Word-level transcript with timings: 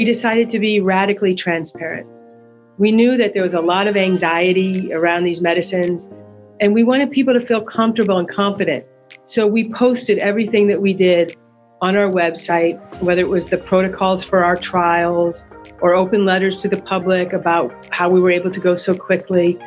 we 0.00 0.06
decided 0.06 0.48
to 0.48 0.58
be 0.58 0.80
radically 0.80 1.34
transparent. 1.34 2.06
We 2.78 2.90
knew 2.90 3.18
that 3.18 3.34
there 3.34 3.42
was 3.42 3.52
a 3.52 3.60
lot 3.60 3.86
of 3.86 3.98
anxiety 3.98 4.94
around 4.94 5.24
these 5.24 5.42
medicines, 5.42 6.08
and 6.58 6.72
we 6.72 6.82
wanted 6.84 7.10
people 7.10 7.34
to 7.34 7.44
feel 7.44 7.60
comfortable 7.60 8.16
and 8.16 8.26
confident. 8.26 8.86
So 9.26 9.46
we 9.46 9.70
posted 9.70 10.16
everything 10.16 10.68
that 10.68 10.80
we 10.80 10.94
did 10.94 11.36
on 11.82 11.98
our 11.98 12.08
website, 12.08 12.80
whether 13.02 13.20
it 13.20 13.28
was 13.28 13.48
the 13.48 13.58
protocols 13.58 14.24
for 14.24 14.42
our 14.42 14.56
trials 14.56 15.42
or 15.82 15.92
open 15.92 16.24
letters 16.24 16.62
to 16.62 16.68
the 16.68 16.80
public 16.80 17.34
about 17.34 17.70
how 17.90 18.08
we 18.08 18.20
were 18.20 18.30
able 18.30 18.50
to 18.52 18.60
go 18.60 18.76
so 18.76 18.94
quickly. 18.94 19.58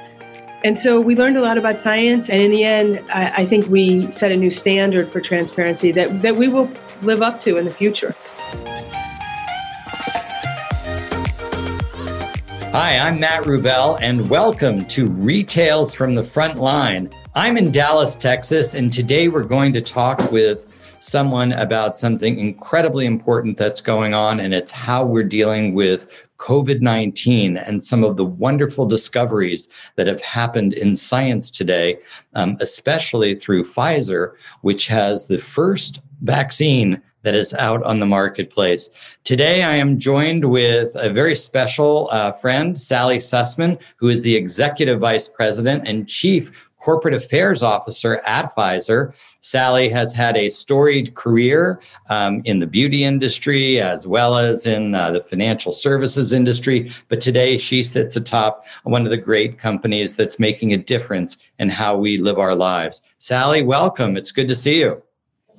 And 0.63 0.75
so 0.75 1.00
we 1.00 1.15
learned 1.15 1.38
a 1.38 1.41
lot 1.41 1.59
about 1.59 1.79
science. 1.79 2.31
And 2.31 2.41
in 2.41 2.50
the 2.50 2.63
end, 2.63 3.05
I, 3.11 3.43
I 3.43 3.45
think 3.45 3.68
we 3.68 4.11
set 4.11 4.31
a 4.31 4.36
new 4.36 4.50
standard 4.50 5.11
for 5.11 5.21
transparency 5.21 5.91
that, 5.91 6.23
that 6.23 6.38
we 6.38 6.47
will 6.47 6.71
live 7.04 7.21
up 7.21 7.43
to 7.43 7.57
in 7.57 7.65
the 7.65 7.71
future. 7.71 8.15
Hi, 12.73 12.97
I'm 12.97 13.19
Matt 13.19 13.43
Rubel, 13.43 14.00
and 14.01 14.27
welcome 14.32 14.83
to 14.86 15.05
Retails 15.05 15.93
from 15.93 16.15
the 16.15 16.23
Front 16.23 16.57
Line. 16.57 17.07
I'm 17.36 17.55
in 17.55 17.71
Dallas, 17.71 18.18
Texas, 18.18 18.73
and 18.73 18.91
today 18.91 19.27
we're 19.27 19.43
going 19.43 19.73
to 19.73 19.81
talk 19.81 20.31
with 20.31 20.65
someone 20.97 21.51
about 21.51 22.00
something 22.00 22.39
incredibly 22.39 23.05
important 23.05 23.59
that's 23.59 23.79
going 23.79 24.15
on, 24.15 24.39
and 24.39 24.55
it's 24.55 24.71
how 24.71 25.05
we're 25.05 25.23
dealing 25.23 25.75
with 25.75 26.25
COVID 26.39 26.81
19 26.81 27.57
and 27.57 27.83
some 27.83 28.04
of 28.04 28.17
the 28.17 28.25
wonderful 28.25 28.87
discoveries 28.87 29.69
that 29.95 30.07
have 30.07 30.23
happened 30.23 30.73
in 30.73 30.95
science 30.95 31.51
today, 31.51 32.00
um, 32.33 32.58
especially 32.59 33.36
through 33.36 33.66
Pfizer, 33.66 34.33
which 34.61 34.88
has 34.88 35.28
the 35.28 35.38
first 35.38 36.02
vaccine 36.23 37.00
that 37.23 37.33
is 37.36 37.53
out 37.55 37.83
on 37.83 38.00
the 38.00 38.05
marketplace. 38.05 38.89
Today, 39.23 39.64
I 39.64 39.73
am 39.73 39.98
joined 39.98 40.50
with 40.50 40.95
a 40.95 41.09
very 41.09 41.36
special 41.36 42.09
uh, 42.11 42.31
friend, 42.31 42.78
Sally 42.78 43.17
Susman, 43.17 43.80
who 43.98 44.09
is 44.09 44.22
the 44.22 44.36
Executive 44.36 45.00
Vice 45.00 45.28
President 45.28 45.88
and 45.88 46.08
Chief 46.08 46.52
corporate 46.83 47.14
affairs 47.14 47.64
officer 47.64 48.22
at 48.28 48.52
Pfizer. 48.52 49.14
Sally 49.39 49.88
has 49.88 50.14
had 50.14 50.36
a 50.36 50.50
storied 50.50 51.16
career 51.16 51.80
um, 52.09 52.42
in 52.44 52.59
the 52.59 52.67
beauty 52.67 53.06
industry 53.06 53.80
as 53.80 54.05
well 54.05 54.38
as 54.38 54.66
in 54.66 54.94
uh, 54.94 55.11
the 55.11 55.22
financial 55.22 55.72
services 55.72 56.33
industry. 56.33 56.92
But 57.08 57.22
today 57.22 57.58
she 57.58 57.83
sits 57.83 58.17
atop 58.17 58.67
one 58.83 59.05
of 59.05 59.11
the 59.11 59.17
great 59.17 59.58
companies 59.58 60.17
that's 60.17 60.39
making 60.39 60.73
a 60.73 60.78
difference 60.78 61.38
in 61.58 61.70
how 61.70 61.95
we 61.95 62.17
live 62.17 62.38
our 62.38 62.55
lives. 62.55 63.02
Sally, 63.20 63.64
welcome. 63.64 64.17
It's 64.17 64.33
good 64.33 64.50
to 64.50 64.55
see 64.55 64.80
you. 64.80 65.02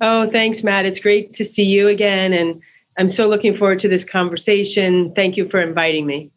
Oh, 0.01 0.29
thanks, 0.29 0.63
Matt. 0.63 0.85
It's 0.85 0.99
great 0.99 1.33
to 1.33 1.45
see 1.45 1.65
you 1.65 1.87
again. 1.87 2.33
And 2.33 2.61
I'm 2.97 3.09
so 3.09 3.27
looking 3.27 3.55
forward 3.55 3.79
to 3.79 3.87
this 3.87 4.03
conversation. 4.03 5.13
Thank 5.15 5.37
you 5.37 5.47
for 5.47 5.61
inviting 5.61 6.05
me. 6.05 6.31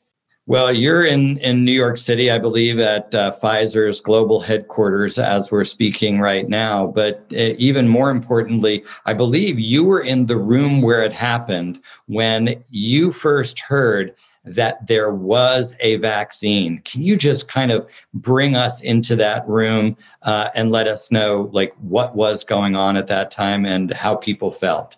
Well, 0.48 0.73
you're 0.73 1.05
in, 1.05 1.37
in 1.39 1.67
New 1.67 1.73
York 1.73 1.98
City, 1.98 2.31
I 2.31 2.39
believe, 2.39 2.78
at 2.78 3.15
uh, 3.15 3.33
Pfizer's 3.33 4.00
global 4.00 4.41
headquarters 4.41 5.19
as 5.19 5.53
we're 5.53 5.65
speaking 5.65 6.20
right 6.20 6.48
now. 6.48 6.87
But 6.87 7.27
uh, 7.33 7.53
even 7.59 7.87
more 7.87 8.09
importantly, 8.09 8.83
I 9.05 9.12
believe 9.12 9.61
you 9.61 9.84
were 9.84 10.00
in 10.00 10.25
the 10.25 10.39
room 10.39 10.81
where 10.81 11.03
it 11.03 11.12
happened 11.12 11.83
when 12.06 12.55
you 12.70 13.12
first 13.12 13.61
heard 13.61 14.15
that 14.54 14.86
there 14.86 15.12
was 15.12 15.77
a 15.80 15.96
vaccine. 15.96 16.80
Can 16.82 17.02
you 17.02 17.16
just 17.16 17.48
kind 17.48 17.70
of 17.70 17.88
bring 18.14 18.54
us 18.54 18.82
into 18.82 19.16
that 19.16 19.46
room 19.48 19.96
uh, 20.22 20.48
and 20.54 20.70
let 20.70 20.86
us 20.86 21.10
know, 21.10 21.50
like, 21.52 21.74
what 21.80 22.14
was 22.14 22.44
going 22.44 22.76
on 22.76 22.96
at 22.96 23.06
that 23.08 23.30
time 23.30 23.64
and 23.64 23.92
how 23.92 24.16
people 24.16 24.50
felt? 24.50 24.96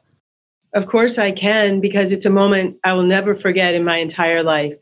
Of 0.72 0.86
course, 0.86 1.18
I 1.18 1.32
can, 1.32 1.80
because 1.80 2.12
it's 2.12 2.26
a 2.26 2.30
moment 2.30 2.76
I 2.84 2.92
will 2.92 3.02
never 3.02 3.34
forget 3.34 3.74
in 3.74 3.84
my 3.84 3.96
entire 3.96 4.42
life 4.42 4.74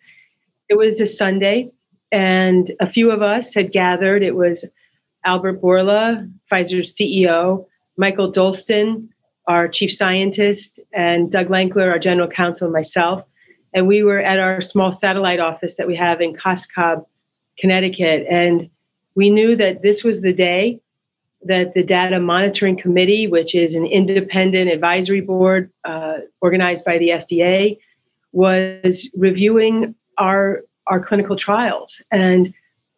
it 0.68 0.76
was 0.76 1.00
a 1.00 1.06
Sunday, 1.06 1.70
and 2.12 2.70
a 2.80 2.86
few 2.86 3.10
of 3.10 3.22
us 3.22 3.54
had 3.54 3.72
gathered. 3.72 4.22
It 4.22 4.36
was 4.36 4.64
Albert 5.24 5.62
Bourla, 5.62 6.30
Pfizer's 6.50 6.96
CEO, 6.96 7.66
Michael 7.96 8.32
Dolsten, 8.32 9.08
our 9.46 9.66
chief 9.66 9.92
scientist, 9.92 10.78
and 10.92 11.32
Doug 11.32 11.48
Lankler, 11.48 11.90
our 11.90 11.98
general 11.98 12.28
counsel, 12.28 12.66
and 12.66 12.74
myself. 12.74 13.24
And 13.74 13.86
we 13.86 14.02
were 14.02 14.18
at 14.18 14.38
our 14.38 14.60
small 14.60 14.92
satellite 14.92 15.40
office 15.40 15.76
that 15.76 15.86
we 15.86 15.96
have 15.96 16.20
in 16.20 16.36
Cos 16.36 16.66
Cob, 16.66 17.06
Connecticut. 17.58 18.26
And 18.28 18.70
we 19.14 19.30
knew 19.30 19.56
that 19.56 19.82
this 19.82 20.04
was 20.04 20.20
the 20.20 20.32
day 20.32 20.80
that 21.44 21.74
the 21.74 21.84
Data 21.84 22.18
Monitoring 22.18 22.76
Committee, 22.76 23.26
which 23.26 23.54
is 23.54 23.74
an 23.74 23.86
independent 23.86 24.70
advisory 24.70 25.20
board 25.20 25.70
uh, 25.84 26.18
organized 26.40 26.84
by 26.84 26.98
the 26.98 27.10
FDA, 27.10 27.78
was 28.32 29.08
reviewing 29.16 29.94
our 30.18 30.62
our 30.86 31.00
clinical 31.00 31.36
trials 31.36 32.00
and 32.10 32.54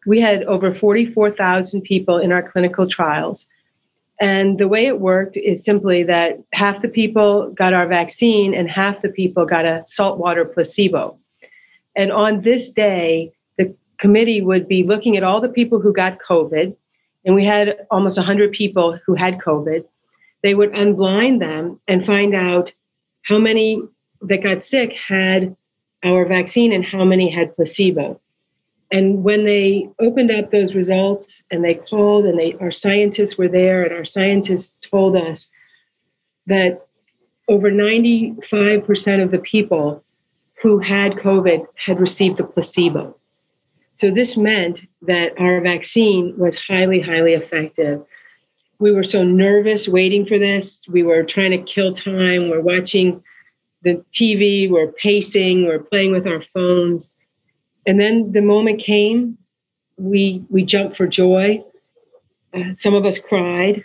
we 0.06 0.20
had 0.20 0.44
over 0.44 0.72
44,000 0.74 1.82
people 1.82 2.18
in 2.18 2.32
our 2.32 2.42
clinical 2.48 2.86
trials 2.86 3.46
and 4.20 4.58
the 4.58 4.68
way 4.68 4.86
it 4.86 5.00
worked 5.00 5.36
is 5.36 5.64
simply 5.64 6.02
that 6.02 6.38
half 6.52 6.82
the 6.82 6.88
people 6.88 7.50
got 7.52 7.72
our 7.72 7.86
vaccine 7.86 8.54
and 8.54 8.70
half 8.70 9.02
the 9.02 9.08
people 9.08 9.46
got 9.46 9.64
a 9.64 9.82
saltwater 9.86 10.44
placebo 10.44 11.18
and 11.96 12.12
on 12.12 12.42
this 12.42 12.70
day 12.70 13.32
the 13.58 13.74
committee 13.98 14.40
would 14.40 14.68
be 14.68 14.82
looking 14.82 15.16
at 15.16 15.22
all 15.22 15.40
the 15.40 15.48
people 15.48 15.80
who 15.80 15.92
got 15.92 16.18
covid 16.18 16.76
and 17.24 17.34
we 17.34 17.44
had 17.44 17.86
almost 17.90 18.16
100 18.16 18.52
people 18.52 18.98
who 19.04 19.14
had 19.14 19.38
covid 19.38 19.84
they 20.42 20.54
would 20.54 20.72
unblind 20.72 21.40
them 21.40 21.80
and 21.86 22.04
find 22.04 22.34
out 22.34 22.72
how 23.22 23.38
many 23.38 23.82
that 24.22 24.42
got 24.42 24.62
sick 24.62 24.94
had 24.96 25.56
our 26.02 26.24
vaccine 26.26 26.72
and 26.72 26.84
how 26.84 27.04
many 27.04 27.30
had 27.30 27.54
placebo. 27.56 28.20
And 28.92 29.22
when 29.22 29.44
they 29.44 29.88
opened 30.00 30.30
up 30.30 30.50
those 30.50 30.74
results 30.74 31.42
and 31.50 31.64
they 31.64 31.74
called 31.74 32.24
and 32.24 32.38
they 32.38 32.54
our 32.60 32.72
scientists 32.72 33.38
were 33.38 33.48
there 33.48 33.84
and 33.84 33.94
our 33.94 34.04
scientists 34.04 34.74
told 34.82 35.16
us 35.16 35.50
that 36.46 36.86
over 37.48 37.70
95% 37.70 39.22
of 39.22 39.30
the 39.30 39.38
people 39.38 40.04
who 40.60 40.78
had 40.78 41.12
COVID 41.12 41.66
had 41.74 42.00
received 42.00 42.36
the 42.36 42.44
placebo. 42.44 43.16
So 43.94 44.10
this 44.10 44.36
meant 44.36 44.86
that 45.02 45.38
our 45.38 45.60
vaccine 45.60 46.34
was 46.38 46.56
highly, 46.56 47.00
highly 47.00 47.34
effective. 47.34 48.02
We 48.78 48.92
were 48.92 49.02
so 49.02 49.22
nervous 49.22 49.88
waiting 49.88 50.24
for 50.24 50.38
this. 50.38 50.86
We 50.88 51.02
were 51.02 51.22
trying 51.22 51.50
to 51.50 51.58
kill 51.58 51.92
time. 51.92 52.48
We're 52.48 52.60
watching 52.60 53.22
the 53.82 54.04
TV, 54.12 54.70
we're 54.70 54.92
pacing, 54.92 55.66
we're 55.66 55.82
playing 55.82 56.12
with 56.12 56.26
our 56.26 56.42
phones. 56.42 57.12
And 57.86 58.00
then 58.00 58.32
the 58.32 58.42
moment 58.42 58.80
came, 58.80 59.38
we 59.96 60.44
we 60.48 60.64
jumped 60.64 60.96
for 60.96 61.06
joy. 61.06 61.64
Uh, 62.54 62.74
some 62.74 62.94
of 62.94 63.04
us 63.04 63.18
cried. 63.18 63.84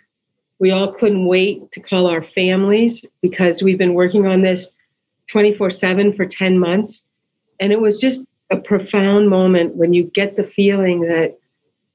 We 0.59 0.71
all 0.71 0.93
couldn't 0.93 1.25
wait 1.25 1.71
to 1.73 1.81
call 1.81 2.07
our 2.07 2.23
families 2.23 3.05
because 3.21 3.61
we've 3.61 3.77
been 3.77 3.93
working 3.93 4.25
on 4.25 4.41
this 4.41 4.71
24 5.27 5.71
7 5.71 6.13
for 6.13 6.25
10 6.25 6.59
months. 6.59 7.05
And 7.59 7.71
it 7.71 7.81
was 7.81 7.99
just 7.99 8.27
a 8.49 8.57
profound 8.57 9.29
moment 9.29 9.75
when 9.75 9.93
you 9.93 10.03
get 10.03 10.35
the 10.35 10.45
feeling 10.45 11.01
that 11.01 11.37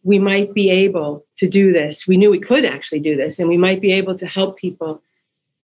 we 0.03 0.19
might 0.19 0.55
be 0.55 0.71
able 0.71 1.25
to 1.37 1.49
do 1.49 1.73
this. 1.73 2.07
We 2.07 2.17
knew 2.17 2.31
we 2.31 2.41
could 2.41 2.65
actually 2.65 3.01
do 3.01 3.17
this, 3.17 3.39
and 3.39 3.49
we 3.49 3.59
might 3.59 3.81
be 3.81 3.93
able 3.93 4.17
to 4.17 4.27
help 4.27 4.59
people 4.59 5.03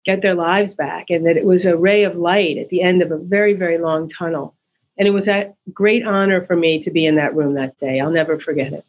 get 0.05 0.23
their 0.23 0.35
lives 0.35 0.75
back 0.75 1.07
and 1.11 1.27
that 1.27 1.37
it 1.37 1.45
was 1.45 1.67
a 1.67 1.77
ray 1.77 2.05
of 2.05 2.17
light 2.17 2.59
at 2.59 2.69
the 2.69 2.81
end 2.81 3.03
of 3.03 3.11
a 3.11 3.19
very, 3.19 3.55
very 3.55 3.77
long 3.77 4.09
tunnel. 4.09 4.55
And 4.99 5.07
it 5.07 5.11
was 5.11 5.29
a 5.29 5.53
great 5.73 6.07
honor 6.07 6.45
for 6.45 6.57
me 6.57 6.81
to 6.81 6.91
be 6.91 7.07
in 7.07 7.17
that 7.17 7.35
room 7.35 7.55
that 7.55 7.79
day. 7.79 8.01
I'll 8.01 8.11
never 8.11 8.39
forget 8.39 8.73
it. 8.73 8.85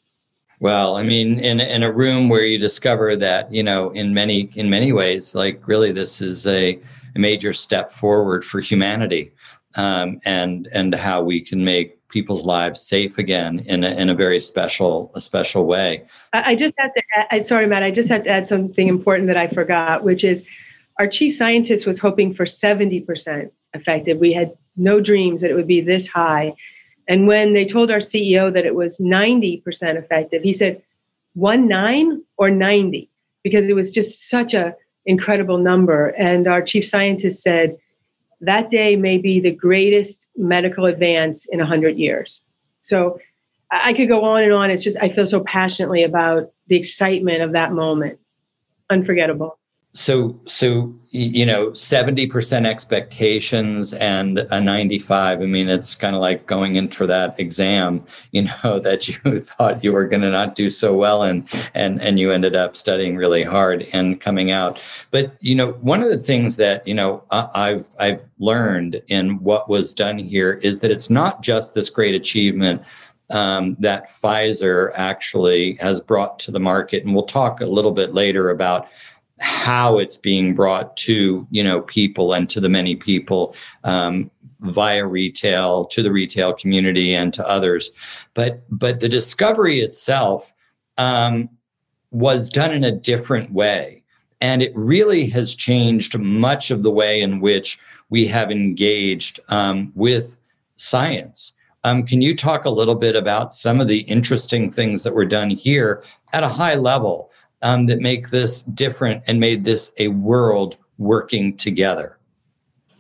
Well, 0.59 0.95
I 0.95 1.03
mean, 1.03 1.39
in 1.39 1.59
in 1.59 1.83
a 1.83 1.91
room 1.91 2.29
where 2.29 2.43
you 2.43 2.57
discover 2.57 3.15
that, 3.15 3.53
you 3.53 3.61
know, 3.61 3.91
in 3.91 4.13
many 4.13 4.49
in 4.55 4.69
many 4.69 4.91
ways, 4.91 5.35
like 5.35 5.67
really, 5.67 5.91
this 5.91 6.19
is 6.19 6.47
a, 6.47 6.79
a 7.15 7.19
major 7.19 7.53
step 7.53 7.91
forward 7.91 8.43
for 8.43 8.59
humanity, 8.59 9.31
um, 9.75 10.17
and 10.25 10.67
and 10.73 10.95
how 10.95 11.21
we 11.21 11.41
can 11.41 11.63
make 11.63 11.97
people's 12.09 12.45
lives 12.45 12.81
safe 12.81 13.17
again 13.17 13.59
in 13.67 13.83
a, 13.83 13.89
in 13.89 14.09
a 14.09 14.15
very 14.15 14.39
special 14.39 15.11
a 15.13 15.21
special 15.21 15.65
way. 15.67 16.03
I, 16.33 16.53
I 16.53 16.55
just 16.55 16.73
had 16.79 16.91
to. 16.95 17.03
Add, 17.29 17.45
sorry, 17.45 17.67
Matt. 17.67 17.83
I 17.83 17.91
just 17.91 18.09
had 18.09 18.23
to 18.23 18.29
add 18.31 18.47
something 18.47 18.87
important 18.87 19.27
that 19.27 19.37
I 19.37 19.47
forgot, 19.47 20.03
which 20.03 20.23
is 20.23 20.47
our 20.97 21.07
chief 21.07 21.35
scientist 21.35 21.85
was 21.85 21.99
hoping 21.99 22.33
for 22.33 22.45
70% 22.45 23.51
effective. 23.73 24.17
We 24.17 24.33
had 24.33 24.57
no 24.77 24.99
dreams 24.99 25.41
that 25.41 25.51
it 25.51 25.55
would 25.55 25.67
be 25.67 25.81
this 25.81 26.07
high. 26.07 26.53
And 27.07 27.27
when 27.27 27.53
they 27.53 27.65
told 27.65 27.89
our 27.89 27.99
CEO 27.99 28.53
that 28.53 28.65
it 28.65 28.75
was 28.75 28.97
90% 28.99 29.61
effective, 29.95 30.43
he 30.43 30.53
said, 30.53 30.81
one 31.33 31.67
nine 31.67 32.23
or 32.37 32.49
90? 32.49 33.09
Because 33.43 33.69
it 33.69 33.75
was 33.75 33.91
just 33.91 34.29
such 34.29 34.53
a 34.53 34.75
incredible 35.05 35.57
number. 35.57 36.09
And 36.09 36.47
our 36.47 36.61
chief 36.61 36.85
scientist 36.85 37.41
said, 37.41 37.77
that 38.41 38.69
day 38.69 38.95
may 38.95 39.17
be 39.17 39.39
the 39.39 39.51
greatest 39.51 40.27
medical 40.35 40.85
advance 40.85 41.45
in 41.45 41.59
100 41.59 41.97
years. 41.97 42.43
So 42.81 43.19
I 43.71 43.93
could 43.93 44.07
go 44.07 44.23
on 44.23 44.43
and 44.43 44.53
on. 44.53 44.69
It's 44.69 44.83
just, 44.83 44.97
I 45.01 45.09
feel 45.09 45.25
so 45.25 45.43
passionately 45.43 46.03
about 46.03 46.51
the 46.67 46.75
excitement 46.75 47.41
of 47.41 47.53
that 47.53 47.71
moment. 47.71 48.19
Unforgettable. 48.89 49.57
So 49.97 50.39
so 50.45 50.93
you 51.09 51.43
know 51.43 51.69
70% 51.71 52.67
expectations 52.67 53.95
and 53.95 54.37
a 54.51 54.61
95 54.61 55.41
i 55.41 55.45
mean 55.45 55.69
it's 55.69 55.95
kind 55.95 56.15
of 56.15 56.21
like 56.21 56.45
going 56.45 56.75
in 56.75 56.87
for 56.89 57.07
that 57.07 57.39
exam 57.39 58.05
you 58.31 58.43
know 58.43 58.77
that 58.83 59.07
you 59.07 59.39
thought 59.39 59.83
you 59.83 59.91
were 59.91 60.05
going 60.05 60.21
to 60.21 60.29
not 60.29 60.53
do 60.53 60.69
so 60.69 60.93
well 60.93 61.23
and 61.23 61.49
and 61.73 61.99
and 61.99 62.19
you 62.19 62.31
ended 62.31 62.55
up 62.55 62.75
studying 62.75 63.15
really 63.15 63.41
hard 63.41 63.87
and 63.91 64.21
coming 64.21 64.51
out 64.51 64.83
but 65.09 65.35
you 65.39 65.55
know 65.55 65.71
one 65.81 66.03
of 66.03 66.09
the 66.09 66.17
things 66.17 66.57
that 66.57 66.87
you 66.87 66.93
know 66.93 67.23
i've 67.31 67.87
i've 67.99 68.23
learned 68.37 69.01
in 69.07 69.39
what 69.39 69.67
was 69.67 69.95
done 69.95 70.19
here 70.19 70.59
is 70.61 70.79
that 70.79 70.91
it's 70.91 71.09
not 71.09 71.41
just 71.41 71.73
this 71.73 71.89
great 71.89 72.13
achievement 72.13 72.83
um, 73.31 73.75
that 73.79 74.05
Pfizer 74.05 74.91
actually 74.95 75.73
has 75.81 75.99
brought 75.99 76.39
to 76.39 76.49
the 76.49 76.61
market. 76.61 77.03
And 77.03 77.13
we'll 77.13 77.25
talk 77.25 77.59
a 77.59 77.65
little 77.65 77.91
bit 77.91 78.13
later 78.13 78.49
about 78.51 78.87
how 79.39 79.97
it's 79.97 80.17
being 80.17 80.55
brought 80.55 80.97
to 80.97 81.47
you 81.51 81.63
know 81.63 81.81
people 81.81 82.33
and 82.33 82.49
to 82.49 82.59
the 82.59 82.69
many 82.69 82.95
people 82.95 83.55
um, 83.83 84.31
via 84.61 85.05
retail 85.05 85.85
to 85.85 86.01
the 86.01 86.11
retail 86.11 86.53
community 86.53 87.13
and 87.13 87.33
to 87.33 87.47
others. 87.47 87.91
But 88.33 88.63
but 88.69 88.99
the 88.99 89.09
discovery 89.09 89.79
itself 89.79 90.53
um, 90.97 91.49
was 92.11 92.49
done 92.49 92.73
in 92.73 92.83
a 92.83 92.91
different 92.91 93.51
way. 93.51 94.03
And 94.39 94.61
it 94.61 94.75
really 94.75 95.27
has 95.27 95.55
changed 95.55 96.17
much 96.19 96.69
of 96.71 96.83
the 96.83 96.91
way 96.91 97.21
in 97.21 97.39
which 97.39 97.79
we 98.09 98.27
have 98.27 98.51
engaged 98.51 99.39
um, 99.49 99.91
with 99.95 100.35
science. 100.75 101.53
Um, 101.83 102.05
can 102.05 102.21
you 102.21 102.35
talk 102.35 102.65
a 102.65 102.69
little 102.71 102.95
bit 102.95 103.15
about 103.15 103.51
some 103.51 103.79
of 103.79 103.87
the 103.87 103.99
interesting 104.01 104.69
things 104.69 105.03
that 105.03 105.13
were 105.13 105.25
done 105.25 105.49
here 105.49 106.03
at 106.33 106.43
a 106.43 106.47
high 106.47 106.75
level 106.75 107.31
um, 107.61 107.85
that 107.87 107.99
make 107.99 108.29
this 108.29 108.63
different 108.63 109.23
and 109.27 109.39
made 109.39 109.65
this 109.65 109.91
a 109.99 110.09
world 110.09 110.77
working 110.97 111.55
together? 111.55 112.17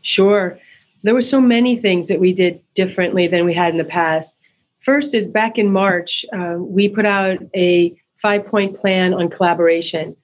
Sure. 0.01 0.57
There 1.03 1.13
were 1.13 1.21
so 1.21 1.41
many 1.41 1.75
things 1.75 2.07
that 2.07 2.19
we 2.19 2.33
did 2.33 2.61
differently 2.73 3.27
than 3.27 3.45
we 3.45 3.53
had 3.53 3.71
in 3.71 3.77
the 3.77 3.83
past. 3.85 4.37
First 4.79 5.13
is 5.13 5.27
back 5.27 5.57
in 5.57 5.71
March, 5.71 6.25
uh, 6.33 6.55
we 6.57 6.89
put 6.89 7.05
out 7.05 7.39
a 7.55 7.95
five 8.21 8.45
point 8.45 8.75
plan 8.75 9.13
on 9.13 9.29
collaboration 9.29 10.15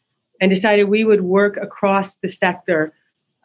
and 0.42 0.50
decided 0.50 0.86
we 0.86 1.04
would 1.04 1.22
work 1.22 1.58
across 1.58 2.16
the 2.16 2.30
sector 2.30 2.94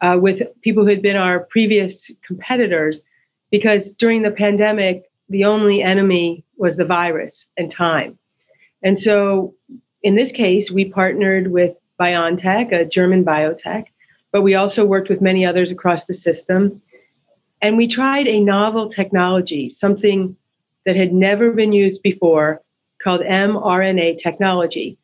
uh, 0.01 0.17
with 0.19 0.41
people 0.61 0.83
who 0.83 0.89
had 0.89 1.01
been 1.01 1.17
our 1.17 1.41
previous 1.41 2.09
competitors 2.25 3.03
because 3.51 3.91
during 3.91 4.21
the 4.21 4.31
pandemic, 4.31 5.03
the 5.29 5.43
only 5.43 5.81
enemy 5.83 6.43
was 6.57 6.77
the 6.77 6.85
virus 6.85 7.47
and 7.57 7.71
time. 7.71 8.17
And 8.81 8.97
so 8.97 9.53
in 10.03 10.15
this 10.15 10.31
case, 10.31 10.71
we 10.71 10.85
partnered 10.85 11.51
with 11.51 11.77
BioNTech, 11.99 12.71
a 12.71 12.85
German 12.85 13.25
biotech, 13.25 13.85
but 14.31 14.41
we 14.41 14.55
also 14.55 14.85
worked 14.85 15.09
with 15.09 15.21
many 15.21 15.45
others 15.45 15.71
across 15.71 16.05
the 16.05 16.13
system. 16.13 16.81
And 17.61 17.75
we 17.75 17.87
tried 17.87 18.27
a 18.27 18.39
novel 18.39 18.89
technology, 18.89 19.69
something 19.69 20.35
that 20.85 20.95
had 20.95 21.13
never 21.13 21.51
been 21.51 21.73
used 21.73 22.01
before, 22.01 22.61
called 23.03 23.21
mRNA 23.21 24.17
technology. 24.17 24.97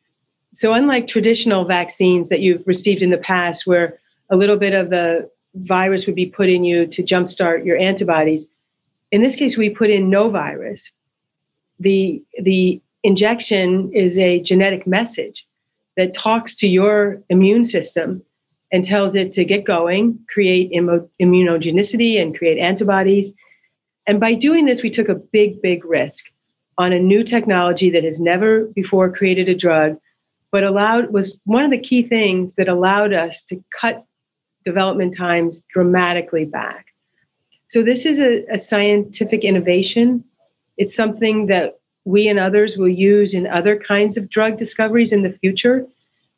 So, 0.54 0.72
unlike 0.72 1.06
traditional 1.06 1.64
vaccines 1.64 2.28
that 2.30 2.40
you've 2.40 2.66
received 2.66 3.02
in 3.02 3.10
the 3.10 3.18
past, 3.18 3.66
where 3.66 3.98
a 4.30 4.36
little 4.36 4.56
bit 4.56 4.74
of 4.74 4.90
the 4.90 5.30
virus 5.54 6.06
would 6.06 6.14
be 6.14 6.26
put 6.26 6.48
in 6.48 6.64
you 6.64 6.86
to 6.86 7.02
jumpstart 7.02 7.64
your 7.64 7.76
antibodies, 7.76 8.48
in 9.10 9.22
this 9.22 9.36
case, 9.36 9.56
we 9.56 9.70
put 9.70 9.90
in 9.90 10.10
no 10.10 10.28
virus. 10.30 10.90
The, 11.78 12.22
the 12.40 12.80
injection 13.02 13.92
is 13.92 14.18
a 14.18 14.40
genetic 14.40 14.86
message 14.86 15.46
that 15.96 16.14
talks 16.14 16.54
to 16.56 16.68
your 16.68 17.22
immune 17.28 17.64
system 17.64 18.22
and 18.72 18.84
tells 18.84 19.14
it 19.14 19.32
to 19.34 19.44
get 19.44 19.64
going, 19.64 20.18
create 20.32 20.70
immo- 20.72 21.08
immunogenicity, 21.20 22.20
and 22.20 22.36
create 22.36 22.58
antibodies. 22.58 23.32
And 24.06 24.20
by 24.20 24.34
doing 24.34 24.66
this, 24.66 24.82
we 24.82 24.90
took 24.90 25.08
a 25.08 25.14
big, 25.14 25.62
big 25.62 25.84
risk 25.84 26.26
on 26.78 26.92
a 26.92 26.98
new 26.98 27.24
technology 27.24 27.90
that 27.90 28.04
has 28.04 28.20
never 28.20 28.66
before 28.66 29.10
created 29.10 29.48
a 29.48 29.54
drug, 29.54 29.96
but 30.50 30.64
allowed 30.64 31.12
was 31.12 31.40
one 31.44 31.64
of 31.64 31.70
the 31.70 31.78
key 31.78 32.02
things 32.02 32.54
that 32.56 32.68
allowed 32.68 33.12
us 33.12 33.44
to 33.44 33.62
cut 33.80 34.04
development 34.64 35.16
times 35.16 35.64
dramatically 35.72 36.44
back. 36.44 36.86
So 37.68 37.82
this 37.82 38.04
is 38.04 38.20
a, 38.20 38.44
a 38.52 38.58
scientific 38.58 39.42
innovation. 39.42 40.24
It's 40.76 40.94
something 40.94 41.46
that 41.46 41.78
we 42.06 42.28
and 42.28 42.38
others 42.38 42.78
will 42.78 42.88
use 42.88 43.34
in 43.34 43.48
other 43.48 43.76
kinds 43.76 44.16
of 44.16 44.30
drug 44.30 44.56
discoveries 44.56 45.12
in 45.12 45.22
the 45.22 45.32
future. 45.32 45.84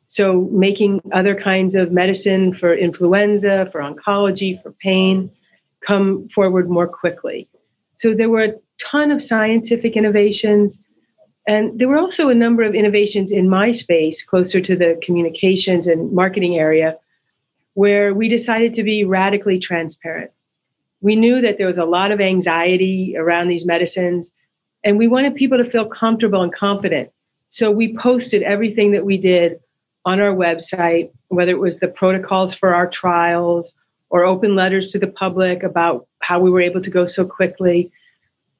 So, 0.07 0.49
making 0.51 0.99
other 1.13 1.35
kinds 1.35 1.75
of 1.75 1.91
medicine 1.91 2.51
for 2.53 2.73
influenza, 2.73 3.69
for 3.71 3.79
oncology, 3.79 4.61
for 4.61 4.71
pain 4.71 5.31
come 5.85 6.27
forward 6.29 6.69
more 6.69 6.87
quickly. 6.87 7.47
So, 7.99 8.15
there 8.15 8.29
were 8.29 8.43
a 8.43 8.55
ton 8.81 9.11
of 9.11 9.21
scientific 9.21 9.95
innovations. 9.95 10.81
And 11.47 11.79
there 11.79 11.87
were 11.87 11.97
also 11.97 12.29
a 12.29 12.35
number 12.35 12.63
of 12.63 12.73
innovations 12.73 13.31
in 13.31 13.47
my 13.47 13.71
space, 13.71 14.23
closer 14.23 14.59
to 14.61 14.75
the 14.75 14.99
communications 15.03 15.85
and 15.85 16.11
marketing 16.11 16.57
area, 16.57 16.97
where 17.75 18.13
we 18.13 18.27
decided 18.27 18.73
to 18.73 18.83
be 18.83 19.03
radically 19.03 19.59
transparent. 19.59 20.31
We 21.01 21.15
knew 21.15 21.41
that 21.41 21.59
there 21.59 21.67
was 21.67 21.77
a 21.77 21.85
lot 21.85 22.11
of 22.11 22.19
anxiety 22.19 23.15
around 23.15 23.47
these 23.47 23.65
medicines 23.65 24.33
and 24.83 24.97
we 24.97 25.07
wanted 25.07 25.35
people 25.35 25.57
to 25.57 25.69
feel 25.69 25.85
comfortable 25.85 26.41
and 26.41 26.53
confident. 26.53 27.11
So 27.49 27.71
we 27.71 27.95
posted 27.95 28.43
everything 28.43 28.91
that 28.91 29.05
we 29.05 29.17
did 29.17 29.59
on 30.05 30.21
our 30.21 30.33
website, 30.33 31.11
whether 31.27 31.51
it 31.51 31.59
was 31.59 31.79
the 31.79 31.87
protocols 31.87 32.53
for 32.53 32.73
our 32.73 32.87
trials 32.87 33.71
or 34.09 34.25
open 34.25 34.55
letters 34.55 34.91
to 34.91 34.99
the 34.99 35.07
public 35.07 35.63
about 35.63 36.07
how 36.21 36.39
we 36.39 36.49
were 36.49 36.61
able 36.61 36.81
to 36.81 36.89
go 36.89 37.05
so 37.05 37.25
quickly. 37.25 37.91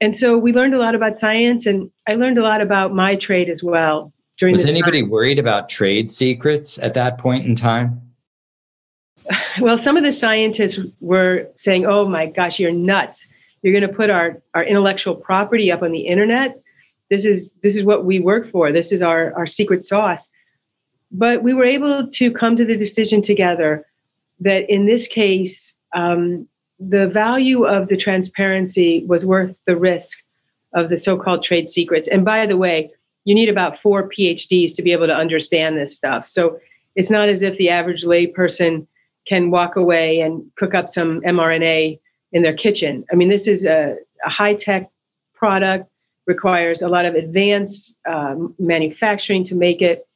And 0.01 0.16
so 0.16 0.38
we 0.38 0.54
learned 0.54 0.74
a 0.74 0.77
lot 0.77 0.95
about 0.95 1.18
science, 1.18 1.66
and 1.66 1.92
I 2.07 2.16
learned 2.16 2.38
a 2.38 2.44
lot 2.44 2.62
about 2.62 2.94
my 2.94 3.16
trade 3.16 3.50
as 3.50 3.63
well. 3.63 4.13
During 4.38 4.54
was 4.54 4.69
anybody 4.69 5.01
time. 5.01 5.10
worried 5.10 5.39
about 5.39 5.68
trade 5.68 6.10
secrets 6.10 6.80
at 6.80 6.94
that 6.94 7.18
point 7.18 7.45
in 7.45 7.56
time? 7.56 8.01
Well, 9.62 9.77
some 9.77 9.95
of 9.95 10.04
the 10.04 10.12
scientists 10.12 10.80
were 11.01 11.50
saying, 11.56 11.86
"Oh 11.86 12.07
my 12.07 12.25
gosh, 12.25 12.60
you're 12.60 12.71
nuts! 12.71 13.27
You're 13.61 13.77
going 13.79 13.89
to 13.89 13.95
put 13.95 14.09
our, 14.09 14.41
our 14.53 14.63
intellectual 14.63 15.15
property 15.15 15.71
up 15.71 15.81
on 15.81 15.91
the 15.91 16.01
internet. 16.01 16.61
This 17.09 17.25
is 17.25 17.53
this 17.63 17.75
is 17.75 17.83
what 17.83 18.06
we 18.06 18.19
work 18.19 18.51
for. 18.51 18.71
This 18.71 18.91
is 18.91 19.01
our, 19.01 19.33
our 19.35 19.47
secret 19.47 19.81
sauce. 19.83 20.29
But 21.11 21.44
we 21.44 21.53
were 21.53 21.65
able 21.65 22.07
to 22.07 22.31
come 22.31 22.56
to 22.56 22.65
the 22.65 22.77
decision 22.77 23.21
together 23.21 23.85
that 24.39 24.69
in 24.69 24.85
this 24.85 25.07
case, 25.07 25.73
um, 25.94 26.47
the 26.80 27.07
value 27.07 27.66
of 27.66 27.87
the 27.87 27.97
transparency 27.97 29.04
was 29.06 29.25
worth 29.25 29.59
the 29.66 29.75
risk 29.75 30.23
of 30.73 30.89
the 30.89 30.97
so-called 30.97 31.44
trade 31.44 31.68
secrets. 31.68 32.07
And 32.07 32.23
by 32.23 32.45
the 32.45 32.57
way, 32.57 32.92
you 33.25 33.35
need 33.35 33.49
about 33.49 33.78
four 33.78 34.07
PhDs 34.07 34.75
to 34.75 34.81
be 34.81 34.92
able 34.92 35.07
to 35.07 35.16
understand 35.16 35.78
this 35.78 35.95
stuff. 35.95 36.30
So 36.30 36.59
it's 36.95 37.11
not 37.11 37.28
as 37.28 37.42
if 37.42 37.57
the 37.57 37.69
average 37.69 38.04
layperson 38.04 38.87
can 39.25 39.51
walk 39.51 39.75
away 39.75 40.21
and 40.21 40.44
cook 40.56 40.73
up 40.73 40.89
some 40.89 41.21
mRNA 41.21 41.99
in 42.31 42.42
their 42.42 42.54
kitchen. 42.54 43.06
I 43.12 43.16
mean, 43.16 43.30
this 43.30 43.48
is 43.48 43.66
a, 43.66 43.98
a 44.26 44.30
high 44.30 44.56
tech 44.56 44.90
product, 45.33 45.90
requires 46.26 46.81
a 46.81 46.90
lot 46.90 47.06
of 47.06 47.16
advanced 47.16 47.98
um, 48.07 48.54
manufacturing 48.59 49.44
to 49.45 49.56
make 49.56 49.81
it. 49.81 50.07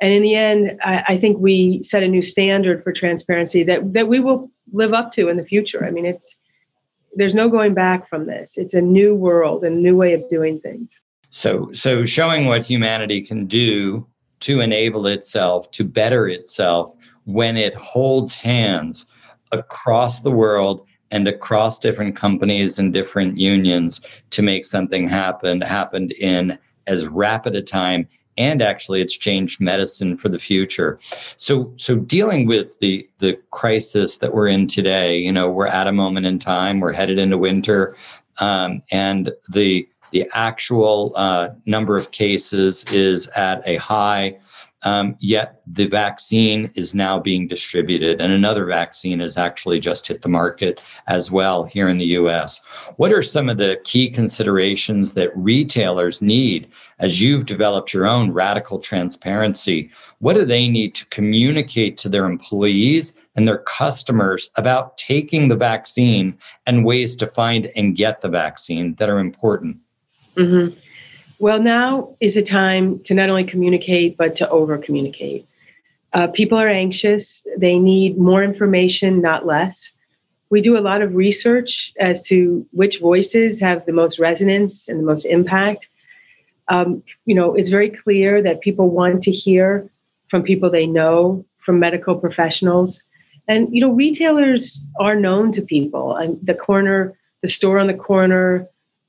And 0.00 0.12
in 0.12 0.22
the 0.22 0.34
end, 0.34 0.78
I, 0.82 1.04
I, 1.08 1.16
think 1.16 1.38
we 1.38 1.82
set 1.84 2.02
a 2.02 2.08
new 2.08 2.22
standard 2.22 2.82
for 2.82 2.92
transparency 2.92 3.62
that, 3.62 3.92
that 3.92 4.08
we 4.08 4.18
will 4.18 4.50
live 4.72 4.92
up 4.92 5.12
to 5.12 5.28
in 5.28 5.36
the 5.36 5.44
future. 5.44 5.84
I 5.84 5.90
mean, 5.92 6.04
it's 6.04 6.36
there's 7.16 7.34
no 7.34 7.48
going 7.48 7.74
back 7.74 8.08
from 8.08 8.24
this. 8.24 8.58
It's 8.58 8.74
a 8.74 8.80
new 8.80 9.14
world 9.14 9.64
and 9.64 9.76
a 9.76 9.80
new 9.80 9.96
way 9.96 10.14
of 10.14 10.28
doing 10.28 10.58
things. 10.58 11.00
So, 11.30 11.70
so 11.72 12.04
showing 12.04 12.46
what 12.46 12.64
humanity 12.64 13.20
can 13.20 13.46
do 13.46 14.06
to 14.40 14.60
enable 14.60 15.06
itself 15.06 15.70
to 15.72 15.84
better 15.84 16.26
itself 16.26 16.90
when 17.24 17.56
it 17.56 17.74
holds 17.74 18.34
hands 18.34 19.06
across 19.52 20.20
the 20.20 20.30
world 20.30 20.86
and 21.14 21.28
across 21.28 21.78
different 21.78 22.16
companies 22.16 22.78
and 22.78 22.92
different 22.92 23.38
unions 23.38 24.00
to 24.30 24.42
make 24.42 24.64
something 24.64 25.08
happen 25.08 25.60
happened 25.60 26.12
in 26.12 26.58
as 26.86 27.06
rapid 27.08 27.54
a 27.54 27.62
time 27.62 28.06
and 28.36 28.60
actually 28.60 29.00
it's 29.00 29.16
changed 29.16 29.60
medicine 29.60 30.16
for 30.16 30.28
the 30.28 30.40
future. 30.40 30.98
So 31.36 31.72
so 31.76 31.94
dealing 31.96 32.46
with 32.48 32.78
the 32.80 33.08
the 33.18 33.38
crisis 33.52 34.18
that 34.18 34.34
we're 34.34 34.48
in 34.48 34.66
today 34.66 35.18
you 35.18 35.32
know 35.32 35.48
we're 35.48 35.68
at 35.68 35.86
a 35.86 35.92
moment 35.92 36.26
in 36.26 36.38
time 36.40 36.80
we're 36.80 36.92
headed 36.92 37.18
into 37.18 37.38
winter 37.38 37.96
um, 38.40 38.80
and 38.90 39.30
the 39.52 39.88
the 40.10 40.28
actual 40.34 41.12
uh, 41.16 41.48
number 41.66 41.96
of 41.96 42.10
cases 42.10 42.84
is 42.92 43.28
at 43.30 43.66
a 43.66 43.76
high 43.76 44.36
Um, 44.84 45.16
yet 45.20 45.62
the 45.66 45.86
vaccine 45.86 46.70
is 46.76 46.94
now 46.94 47.18
being 47.18 47.48
distributed, 47.48 48.20
and 48.20 48.32
another 48.32 48.66
vaccine 48.66 49.20
has 49.20 49.38
actually 49.38 49.80
just 49.80 50.06
hit 50.06 50.22
the 50.22 50.28
market 50.28 50.80
as 51.06 51.30
well 51.30 51.64
here 51.64 51.88
in 51.88 51.98
the 51.98 52.06
US. 52.18 52.60
What 52.96 53.12
are 53.12 53.22
some 53.22 53.48
of 53.48 53.56
the 53.56 53.80
key 53.84 54.10
considerations 54.10 55.14
that 55.14 55.36
retailers 55.36 56.20
need 56.20 56.68
as 56.98 57.20
you've 57.20 57.46
developed 57.46 57.94
your 57.94 58.06
own 58.06 58.30
radical 58.32 58.78
transparency? 58.78 59.90
What 60.18 60.36
do 60.36 60.44
they 60.44 60.68
need 60.68 60.94
to 60.96 61.06
communicate 61.06 61.96
to 61.98 62.08
their 62.08 62.26
employees 62.26 63.14
and 63.36 63.48
their 63.48 63.58
customers 63.58 64.50
about 64.56 64.96
taking 64.98 65.48
the 65.48 65.56
vaccine 65.56 66.36
and 66.66 66.84
ways 66.84 67.16
to 67.16 67.26
find 67.26 67.68
and 67.74 67.96
get 67.96 68.20
the 68.20 68.28
vaccine 68.28 68.94
that 68.96 69.08
are 69.08 69.18
important? 69.18 69.80
Mm-hmm. 70.36 70.78
Well, 71.44 71.60
now 71.60 72.16
is 72.20 72.38
a 72.38 72.42
time 72.42 73.00
to 73.00 73.12
not 73.12 73.28
only 73.28 73.44
communicate, 73.44 74.16
but 74.16 74.34
to 74.36 74.48
over 74.48 74.78
communicate. 74.78 75.46
Uh, 76.14 76.28
people 76.28 76.56
are 76.56 76.70
anxious, 76.70 77.46
they 77.58 77.78
need 77.78 78.16
more 78.16 78.42
information, 78.42 79.20
not 79.20 79.44
less. 79.44 79.92
We 80.48 80.62
do 80.62 80.78
a 80.78 80.80
lot 80.80 81.02
of 81.02 81.14
research 81.14 81.92
as 82.00 82.22
to 82.28 82.66
which 82.70 82.98
voices 82.98 83.60
have 83.60 83.84
the 83.84 83.92
most 83.92 84.18
resonance 84.18 84.88
and 84.88 84.98
the 84.98 85.04
most 85.04 85.26
impact. 85.26 85.90
Um, 86.68 87.02
you 87.26 87.34
know, 87.34 87.54
it's 87.54 87.68
very 87.68 87.90
clear 87.90 88.40
that 88.40 88.62
people 88.62 88.88
want 88.88 89.22
to 89.24 89.30
hear 89.30 89.90
from 90.30 90.44
people 90.44 90.70
they 90.70 90.86
know, 90.86 91.44
from 91.58 91.78
medical 91.78 92.16
professionals. 92.16 93.02
And, 93.48 93.68
you 93.70 93.82
know, 93.82 93.92
retailers 93.92 94.80
are 94.98 95.14
known 95.14 95.52
to 95.52 95.60
people. 95.60 96.16
And 96.16 96.38
the 96.42 96.54
corner, 96.54 97.12
the 97.42 97.48
store 97.48 97.78
on 97.78 97.86
the 97.86 97.92
corner, 97.92 98.66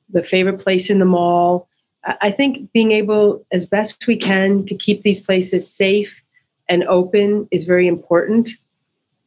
the 0.09 0.21
favorite 0.21 0.59
place 0.59 0.89
in 0.89 0.99
the 0.99 1.05
mall, 1.05 1.69
I 2.05 2.31
think 2.31 2.71
being 2.71 2.91
able, 2.91 3.45
as 3.51 3.65
best 3.65 4.05
we 4.07 4.15
can, 4.15 4.65
to 4.67 4.75
keep 4.75 5.01
these 5.01 5.19
places 5.19 5.71
safe 5.71 6.21
and 6.69 6.83
open 6.83 7.47
is 7.51 7.63
very 7.63 7.87
important. 7.87 8.51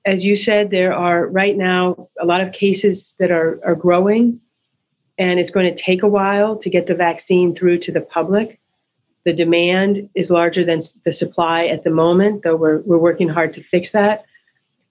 As 0.05 0.25
you 0.25 0.37
said, 0.37 0.71
there 0.71 0.93
are 0.93 1.27
right 1.27 1.57
now 1.57 2.09
a 2.21 2.25
lot 2.25 2.41
of 2.41 2.53
cases 2.53 3.15
that 3.19 3.31
are, 3.31 3.61
are 3.65 3.75
growing, 3.75 4.41
and 5.19 5.41
it's 5.41 5.51
going 5.51 5.73
to 5.73 5.83
take 5.83 6.03
a 6.03 6.09
while 6.09 6.57
to 6.57 6.71
get 6.71 6.87
the 6.87 6.95
vaccine 6.95 7.55
through 7.55 7.79
to 7.79 7.93
the 7.93 8.01
public. 8.01 8.61
The 9.25 9.33
demand 9.33 10.09
is 10.15 10.31
larger 10.31 10.65
than 10.65 10.81
the 11.05 11.13
supply 11.13 11.67
at 11.67 11.83
the 11.83 11.91
moment, 11.91 12.45
though 12.45 12.57
we're, 12.57 12.79
we're 12.83 12.99
working 12.99 13.29
hard 13.29 13.53
to 13.55 13.63
fix 13.63 13.91
that. 13.91 14.25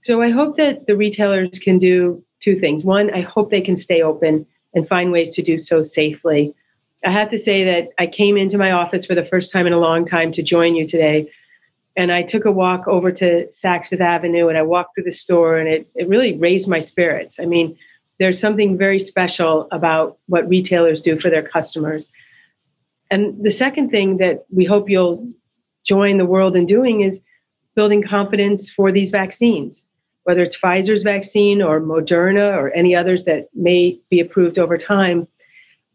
So 0.02 0.22
I 0.22 0.30
hope 0.30 0.58
that 0.58 0.88
the 0.88 0.98
retailers 0.98 1.58
can 1.58 1.80
do 1.80 2.24
two 2.42 2.56
things. 2.56 2.84
One, 2.84 3.14
I 3.14 3.22
hope 3.22 3.50
they 3.50 3.62
can 3.62 3.78
stay 3.78 4.02
open 4.02 4.46
and 4.74 4.88
find 4.88 5.12
ways 5.12 5.34
to 5.36 5.42
do 5.42 5.58
so 5.58 5.84
safely 5.84 6.54
I 7.06 7.12
have 7.12 7.30
to 7.30 7.38
say 7.38 7.64
that 7.64 7.90
I 8.00 8.08
came 8.08 8.38
into 8.38 8.58
my 8.58 8.72
office 8.72 9.06
for 9.06 9.16
the 9.16 9.26
first 9.26 9.52
time 9.52 9.68
in 9.68 9.74
a 9.74 9.80
long 9.80 10.06
time 10.06 10.32
to 10.34 10.42
join 10.42 10.76
you 10.76 10.88
today. 10.88 11.32
And 11.96 12.12
I 12.12 12.24
took 12.24 12.46
a 12.46 12.52
walk 12.52 12.88
over 12.88 13.12
to 13.12 13.48
Saks 13.48 13.88
Fifth 13.88 14.02
Avenue 14.02 14.48
and 14.48 14.58
I 14.58 14.64
walked 14.64 14.96
through 14.96 15.06
the 15.06 15.14
store 15.14 15.58
and 15.58 15.68
it, 15.68 15.88
it 15.96 16.08
really 16.08 16.38
raised 16.38 16.68
my 16.68 16.80
spirits. 16.80 17.40
I 17.40 17.46
mean, 17.46 17.78
there's 18.20 18.40
something 18.40 18.78
very 18.78 19.00
special 19.00 19.68
about 19.72 20.18
what 20.28 20.48
retailers 20.48 21.02
do 21.02 21.20
for 21.20 21.30
their 21.30 21.44
customers. 21.44 22.12
And 23.12 23.44
the 23.44 23.52
second 23.52 23.90
thing 23.90 24.18
that 24.18 24.46
we 24.52 24.66
hope 24.66 24.90
you'll 24.90 25.28
join 25.86 26.18
the 26.18 26.26
world 26.26 26.56
in 26.56 26.66
doing 26.66 27.02
is 27.02 27.22
building 27.76 28.04
confidence 28.04 28.70
for 28.72 28.92
these 28.92 29.12
vaccines, 29.12 29.88
whether 30.24 30.42
it's 30.42 30.60
Pfizer's 30.60 31.04
vaccine 31.04 31.62
or 31.62 31.80
Moderna 31.80 32.56
or 32.56 32.72
any 32.72 32.96
others 32.96 33.26
that 33.26 33.50
may 33.54 34.00
be 34.10 34.20
approved 34.20 34.58
over 34.58 34.78
time 34.78 35.28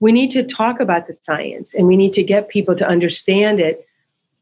we 0.02 0.11
need 0.11 0.32
to 0.32 0.42
talk 0.42 0.80
about 0.80 1.06
the 1.06 1.14
science 1.14 1.75
and 1.75 1.87
we 1.87 1.97
need 1.97 2.12
to 2.12 2.25
get 2.25 2.49
people 2.49 2.75
to 2.75 2.85
understand 2.85 3.61
it 3.61 3.87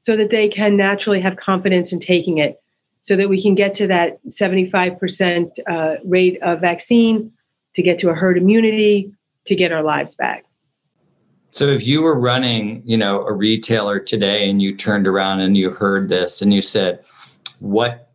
so 0.00 0.16
that 0.16 0.30
they 0.30 0.48
can 0.48 0.74
naturally 0.74 1.20
have 1.20 1.36
confidence 1.36 1.92
in 1.92 2.00
taking 2.00 2.38
it 2.38 2.58
so 3.02 3.14
that 3.14 3.28
we 3.28 3.42
can 3.42 3.54
get 3.54 3.74
to 3.74 3.86
that 3.86 4.18
75% 4.28 5.50
uh, 5.68 5.96
rate 6.02 6.38
of 6.40 6.62
vaccine 6.62 7.30
to 7.74 7.82
get 7.82 7.98
to 7.98 8.08
a 8.08 8.14
herd 8.14 8.38
immunity 8.38 9.12
to 9.44 9.54
get 9.54 9.70
our 9.70 9.82
lives 9.82 10.14
back. 10.14 10.46
So 11.50 11.66
if 11.66 11.86
you 11.86 12.00
were 12.00 12.18
running 12.18 12.80
you 12.86 12.96
know 12.96 13.26
a 13.26 13.34
retailer 13.34 14.00
today 14.00 14.48
and 14.48 14.62
you 14.62 14.74
turned 14.74 15.06
around 15.06 15.40
and 15.40 15.58
you 15.58 15.72
heard 15.72 16.08
this 16.08 16.40
and 16.40 16.54
you 16.54 16.62
said 16.62 17.04
what 17.58 18.09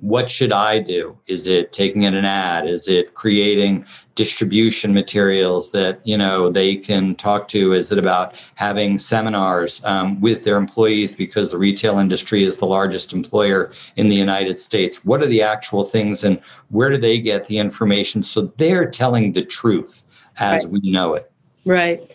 what 0.00 0.30
should 0.30 0.52
I 0.52 0.78
do? 0.78 1.16
Is 1.26 1.46
it 1.46 1.72
taking 1.72 2.02
in 2.02 2.14
an 2.14 2.24
ad? 2.24 2.66
Is 2.66 2.88
it 2.88 3.14
creating 3.14 3.84
distribution 4.14 4.92
materials 4.92 5.70
that 5.72 6.00
you 6.04 6.16
know 6.16 6.48
they 6.48 6.76
can 6.76 7.14
talk 7.14 7.48
to? 7.48 7.72
Is 7.72 7.92
it 7.92 7.98
about 7.98 8.44
having 8.56 8.98
seminars 8.98 9.82
um, 9.84 10.20
with 10.20 10.44
their 10.44 10.56
employees 10.56 11.14
because 11.14 11.50
the 11.50 11.58
retail 11.58 11.98
industry 11.98 12.42
is 12.42 12.58
the 12.58 12.66
largest 12.66 13.12
employer 13.12 13.72
in 13.96 14.08
the 14.08 14.16
United 14.16 14.58
States? 14.58 15.04
What 15.04 15.22
are 15.22 15.26
the 15.26 15.42
actual 15.42 15.84
things, 15.84 16.24
and 16.24 16.40
where 16.70 16.90
do 16.90 16.96
they 16.96 17.18
get 17.18 17.46
the 17.46 17.58
information 17.58 18.22
so 18.22 18.52
they're 18.56 18.90
telling 18.90 19.32
the 19.32 19.44
truth 19.44 20.04
as 20.40 20.64
right. 20.64 20.72
we 20.72 20.90
know 20.90 21.14
it? 21.14 21.30
Right. 21.64 22.10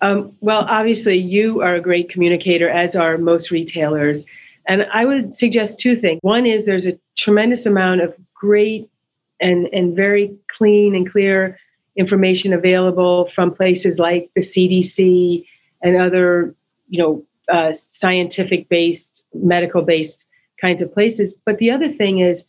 Um, 0.00 0.36
well, 0.40 0.66
obviously, 0.68 1.16
you 1.16 1.62
are 1.62 1.74
a 1.76 1.80
great 1.80 2.08
communicator, 2.08 2.68
as 2.68 2.94
are 2.94 3.16
most 3.16 3.50
retailers. 3.50 4.26
And 4.66 4.86
I 4.92 5.04
would 5.04 5.34
suggest 5.34 5.78
two 5.78 5.96
things. 5.96 6.20
One 6.22 6.46
is 6.46 6.66
there's 6.66 6.86
a 6.86 6.98
tremendous 7.16 7.66
amount 7.66 8.00
of 8.00 8.14
great 8.34 8.90
and, 9.40 9.68
and 9.72 9.96
very 9.96 10.34
clean 10.48 10.94
and 10.94 11.10
clear 11.10 11.58
information 11.96 12.52
available 12.52 13.26
from 13.26 13.52
places 13.52 13.98
like 13.98 14.30
the 14.34 14.40
CDC 14.40 15.46
and 15.82 15.96
other, 15.96 16.54
you 16.88 17.02
know, 17.02 17.24
uh, 17.48 17.72
scientific 17.72 18.68
based, 18.68 19.24
medical 19.34 19.82
based 19.82 20.24
kinds 20.60 20.80
of 20.80 20.92
places. 20.92 21.34
But 21.44 21.58
the 21.58 21.70
other 21.70 21.88
thing 21.88 22.18
is 22.18 22.46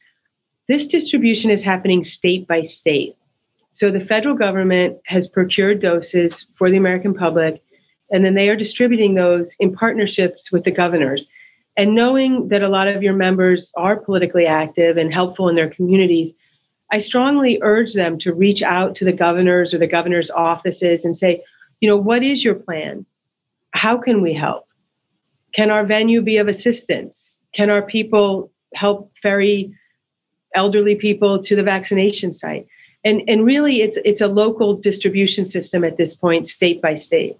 this 0.67 0.88
distribution 0.88 1.51
is 1.51 1.63
happening 1.63 2.03
state 2.03 2.48
by 2.48 2.62
state. 2.62 3.15
So 3.72 3.91
the 3.91 4.00
federal 4.00 4.36
government 4.36 5.00
has 5.05 5.27
procured 5.27 5.81
doses 5.81 6.48
for 6.55 6.69
the 6.69 6.77
American 6.77 7.13
public, 7.13 7.62
and 8.10 8.24
then 8.24 8.34
they 8.34 8.48
are 8.50 8.55
distributing 8.55 9.15
those 9.15 9.53
in 9.60 9.75
partnerships 9.75 10.51
with 10.51 10.63
the 10.63 10.72
governors. 10.72 11.29
And 11.77 11.94
knowing 11.94 12.48
that 12.50 12.62
a 12.62 12.70
lot 12.70 12.88
of 12.88 13.03
your 13.03 13.13
members 13.13 13.72
are 13.75 13.98
politically 13.98 14.46
active 14.46 14.98
and 14.98 15.13
helpful 15.13 15.50
in 15.50 15.55
their 15.55 15.70
communities, 15.70 16.34
I 16.91 17.00
strongly 17.00 17.60
urge 17.62 17.94
them 17.94 18.17
to 18.20 18.34
reach 18.34 18.62
out 18.62 18.96
to 18.96 19.05
the 19.05 19.12
governors 19.12 19.74
or 19.74 19.77
the 19.77 19.88
governor's 19.88 20.32
offices 20.32 21.03
and 21.03 21.17
say, 21.17 21.44
you 21.82 21.89
know, 21.89 21.98
what 21.98 22.24
is 22.24 22.44
your 22.44 22.55
plan? 22.55 23.05
How 23.72 23.98
can 23.98 24.22
we 24.22 24.34
help? 24.34 24.67
Can 25.53 25.72
our 25.72 25.86
venue 25.86 26.22
be 26.22 26.38
of 26.38 26.48
assistance? 26.48 27.38
Can 27.51 27.70
our 27.70 27.82
people 27.82 28.51
help 28.74 29.12
ferry 29.22 29.74
elderly 30.53 30.96
people 30.96 31.41
to 31.44 31.55
the 31.55 31.63
vaccination 31.63 32.32
site? 32.32 32.67
And, 33.03 33.22
and 33.27 33.46
really, 33.46 33.82
it's, 33.82 33.98
it's 34.05 34.22
a 34.22 34.27
local 34.27 34.75
distribution 34.75 35.46
system 35.46 35.84
at 35.84 35.98
this 35.98 36.15
point, 36.15 36.48
state 36.48 36.82
by 36.82 36.96
state. 36.96 37.38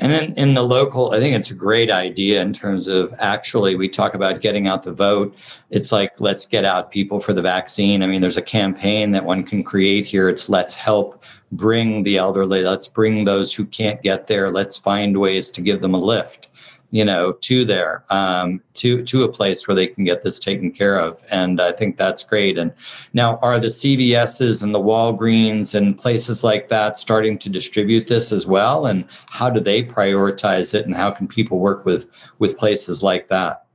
And 0.00 0.12
in, 0.12 0.34
in 0.34 0.54
the 0.54 0.62
local, 0.62 1.12
I 1.12 1.20
think 1.20 1.36
it's 1.36 1.50
a 1.50 1.54
great 1.54 1.90
idea 1.90 2.40
in 2.42 2.52
terms 2.52 2.88
of 2.88 3.14
actually, 3.18 3.76
we 3.76 3.88
talk 3.88 4.14
about 4.14 4.40
getting 4.40 4.66
out 4.68 4.82
the 4.82 4.92
vote. 4.92 5.36
It's 5.70 5.92
like, 5.92 6.20
let's 6.20 6.46
get 6.46 6.64
out 6.64 6.90
people 6.90 7.20
for 7.20 7.32
the 7.32 7.42
vaccine. 7.42 8.02
I 8.02 8.06
mean, 8.06 8.20
there's 8.20 8.36
a 8.36 8.42
campaign 8.42 9.12
that 9.12 9.24
one 9.24 9.42
can 9.42 9.62
create 9.62 10.06
here. 10.06 10.28
It's 10.28 10.48
let's 10.48 10.74
help 10.74 11.24
bring 11.52 12.02
the 12.02 12.16
elderly, 12.16 12.62
let's 12.62 12.88
bring 12.88 13.24
those 13.24 13.54
who 13.54 13.64
can't 13.66 14.02
get 14.02 14.26
there, 14.26 14.50
let's 14.50 14.78
find 14.78 15.18
ways 15.18 15.50
to 15.52 15.60
give 15.60 15.80
them 15.80 15.94
a 15.94 15.98
lift 15.98 16.48
you 16.96 17.04
know, 17.04 17.32
to 17.32 17.62
there, 17.66 18.04
um, 18.08 18.62
to 18.72 19.02
to 19.02 19.22
a 19.22 19.28
place 19.28 19.68
where 19.68 19.74
they 19.74 19.86
can 19.86 20.02
get 20.02 20.22
this 20.22 20.38
taken 20.38 20.72
care 20.72 20.98
of. 20.98 21.22
And 21.30 21.60
I 21.60 21.70
think 21.72 21.98
that's 21.98 22.24
great. 22.24 22.56
And 22.56 22.72
now, 23.12 23.36
are 23.42 23.60
the 23.60 23.68
CVSs 23.68 24.62
and 24.62 24.74
the 24.74 24.80
Walgreens 24.80 25.74
and 25.74 25.98
places 25.98 26.42
like 26.42 26.68
that 26.68 26.96
starting 26.96 27.36
to 27.40 27.50
distribute 27.50 28.06
this 28.06 28.32
as 28.32 28.46
well? 28.46 28.86
And 28.86 29.04
how 29.28 29.50
do 29.50 29.60
they 29.60 29.82
prioritize 29.82 30.72
it? 30.72 30.86
And 30.86 30.96
how 30.96 31.10
can 31.10 31.28
people 31.28 31.58
work 31.58 31.84
with 31.84 32.06
with 32.38 32.56
places 32.56 33.02
like 33.02 33.28
that? 33.28 33.66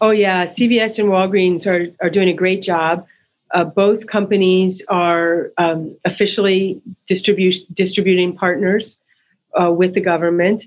Oh 0.00 0.10
yeah, 0.10 0.46
CVS 0.46 0.98
and 0.98 1.10
Walgreens 1.10 1.66
are 1.66 1.94
are 2.00 2.08
doing 2.08 2.30
a 2.30 2.32
great 2.32 2.62
job. 2.62 3.04
Uh, 3.52 3.64
both 3.64 4.06
companies 4.06 4.82
are 4.88 5.52
um, 5.58 5.94
officially 6.06 6.80
distribu- 7.10 7.66
distributing 7.74 8.34
partners 8.34 8.96
uh, 9.60 9.70
with 9.70 9.92
the 9.92 10.00
government. 10.00 10.64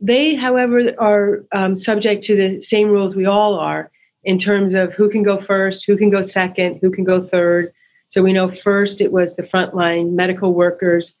They, 0.00 0.34
however, 0.34 0.92
are 0.98 1.44
um, 1.52 1.76
subject 1.76 2.24
to 2.26 2.36
the 2.36 2.62
same 2.62 2.88
rules 2.88 3.16
we 3.16 3.26
all 3.26 3.54
are 3.54 3.90
in 4.24 4.38
terms 4.38 4.74
of 4.74 4.92
who 4.94 5.08
can 5.10 5.22
go 5.22 5.38
first, 5.38 5.84
who 5.86 5.96
can 5.96 6.10
go 6.10 6.22
second, 6.22 6.78
who 6.80 6.90
can 6.90 7.04
go 7.04 7.22
third. 7.22 7.72
So 8.08 8.22
we 8.22 8.32
know 8.32 8.48
first 8.48 9.00
it 9.00 9.12
was 9.12 9.36
the 9.36 9.42
frontline 9.42 10.12
medical 10.12 10.54
workers, 10.54 11.16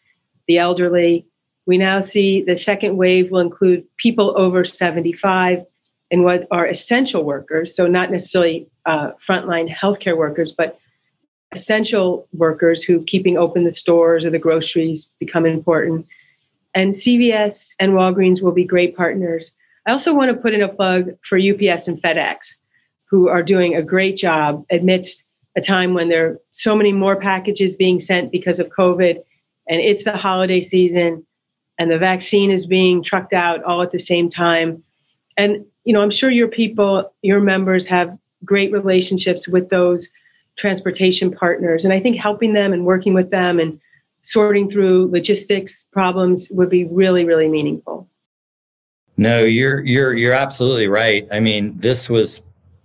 the 0.46 0.58
elderly. 0.58 1.26
We 1.66 1.78
now 1.78 2.00
see 2.00 2.42
the 2.42 2.56
second 2.56 2.96
wave 2.96 3.30
will 3.30 3.40
include 3.40 3.84
people 3.96 4.34
over 4.36 4.64
75 4.64 5.64
and 6.10 6.24
what 6.24 6.46
are 6.50 6.66
essential 6.66 7.24
workers. 7.24 7.76
So 7.76 7.86
not 7.86 8.10
necessarily 8.10 8.68
uh, 8.86 9.12
frontline 9.26 9.68
healthcare 9.68 10.16
workers, 10.16 10.52
but 10.52 10.78
essential 11.52 12.26
workers 12.32 12.82
who 12.82 13.04
keeping 13.04 13.36
open 13.36 13.64
the 13.64 13.72
stores 13.72 14.24
or 14.24 14.30
the 14.30 14.38
groceries 14.38 15.10
become 15.18 15.46
important 15.46 16.06
and 16.78 16.94
CVS 16.94 17.74
and 17.80 17.94
Walgreens 17.94 18.40
will 18.40 18.52
be 18.52 18.62
great 18.62 18.96
partners. 18.96 19.52
I 19.84 19.90
also 19.90 20.14
want 20.14 20.30
to 20.30 20.40
put 20.40 20.54
in 20.54 20.62
a 20.62 20.68
plug 20.68 21.10
for 21.22 21.36
UPS 21.36 21.88
and 21.88 22.00
FedEx, 22.00 22.54
who 23.06 23.28
are 23.28 23.42
doing 23.42 23.74
a 23.74 23.82
great 23.82 24.16
job 24.16 24.64
amidst 24.70 25.24
a 25.56 25.60
time 25.60 25.92
when 25.92 26.08
there 26.08 26.26
are 26.26 26.40
so 26.52 26.76
many 26.76 26.92
more 26.92 27.16
packages 27.16 27.74
being 27.74 27.98
sent 27.98 28.30
because 28.30 28.60
of 28.60 28.68
COVID, 28.68 29.16
and 29.68 29.80
it's 29.80 30.04
the 30.04 30.16
holiday 30.16 30.60
season, 30.60 31.26
and 31.80 31.90
the 31.90 31.98
vaccine 31.98 32.52
is 32.52 32.64
being 32.64 33.02
trucked 33.02 33.32
out 33.32 33.64
all 33.64 33.82
at 33.82 33.90
the 33.90 33.98
same 33.98 34.30
time. 34.30 34.80
And 35.36 35.64
you 35.84 35.92
know, 35.92 36.00
I'm 36.00 36.12
sure 36.12 36.30
your 36.30 36.46
people, 36.46 37.12
your 37.22 37.40
members 37.40 37.86
have 37.86 38.16
great 38.44 38.70
relationships 38.70 39.48
with 39.48 39.68
those 39.68 40.08
transportation 40.54 41.32
partners. 41.32 41.84
And 41.84 41.92
I 41.92 41.98
think 41.98 42.18
helping 42.18 42.52
them 42.52 42.72
and 42.72 42.86
working 42.86 43.14
with 43.14 43.30
them 43.30 43.58
and 43.58 43.80
sorting 44.22 44.70
through 44.70 45.10
logistics 45.10 45.88
problems 45.92 46.48
would 46.50 46.70
be 46.70 46.84
really, 46.84 47.24
really 47.24 47.48
meaningful. 47.48 48.08
No, 49.16 49.40
you're 49.40 49.84
you're 49.84 50.14
you're 50.14 50.32
absolutely 50.32 50.86
right. 50.86 51.26
I 51.32 51.40
mean, 51.40 51.76
this 51.76 52.08
was 52.08 52.42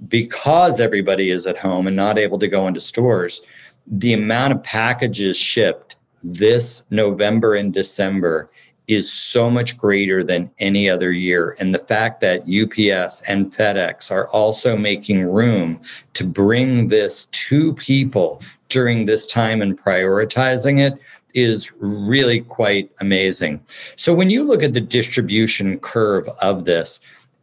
because 0.08 0.80
everybody 0.80 1.30
is 1.30 1.46
at 1.48 1.58
home 1.58 1.88
and 1.88 1.96
not 1.96 2.18
able 2.18 2.40
to 2.40 2.48
go 2.48 2.68
into 2.68 2.82
stores. 2.82 3.42
The 3.86 4.14
amount 4.14 4.54
of 4.54 4.64
packages 4.64 5.38
shipped 5.38 5.98
this 6.24 6.84
November 6.90 7.54
and 7.54 7.74
December 7.74 8.48
is 8.88 9.12
so 9.12 9.50
much 9.50 9.78
greater 9.78 10.24
than 10.24 10.52
any 10.60 10.90
other 10.90 11.12
year. 11.12 11.56
And 11.60 11.74
the 11.74 11.80
fact 11.80 12.20
that 12.22 12.42
UPS 12.42 13.22
and 13.28 13.54
FedEx 13.54 14.12
are 14.12 14.28
also 14.30 14.76
making 14.76 15.24
room 15.24 15.80
to 16.14 16.26
bring 16.26 16.90
this 16.90 17.26
to 17.26 17.74
people 17.76 18.42
during 18.70 19.06
this 19.06 19.26
time 19.26 19.62
and 19.62 19.80
prioritizing 19.80 20.80
it 20.80 21.00
is 21.34 21.74
really 21.80 22.42
quite 22.42 22.92
amazing. 23.02 23.60
So 23.96 24.14
when 24.14 24.30
you 24.30 24.44
look 24.44 24.64
at 24.64 24.74
the 24.74 24.82
distribution 24.82 25.80
curve 25.80 26.28
of 26.42 26.66
this, 26.66 27.00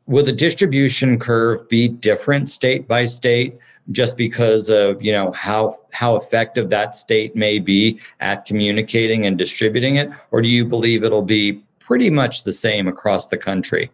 will 0.06 0.24
the 0.24 0.32
distribution 0.32 1.18
curve 1.18 1.68
be 1.68 1.88
different 1.88 2.50
state 2.50 2.88
by 2.88 3.06
state? 3.06 3.58
just 3.92 4.16
because 4.16 4.70
of 4.70 5.02
you 5.02 5.12
know 5.12 5.30
how 5.32 5.74
how 5.92 6.16
effective 6.16 6.70
that 6.70 6.94
state 6.94 7.34
may 7.34 7.58
be 7.58 7.98
at 8.20 8.44
communicating 8.44 9.26
and 9.26 9.38
distributing 9.38 9.96
it 9.96 10.10
or 10.30 10.42
do 10.42 10.48
you 10.48 10.64
believe 10.64 11.02
it'll 11.02 11.22
be 11.22 11.62
pretty 11.78 12.10
much 12.10 12.44
the 12.44 12.52
same 12.52 12.86
across 12.86 13.28
the 13.28 13.38
country 13.38 13.90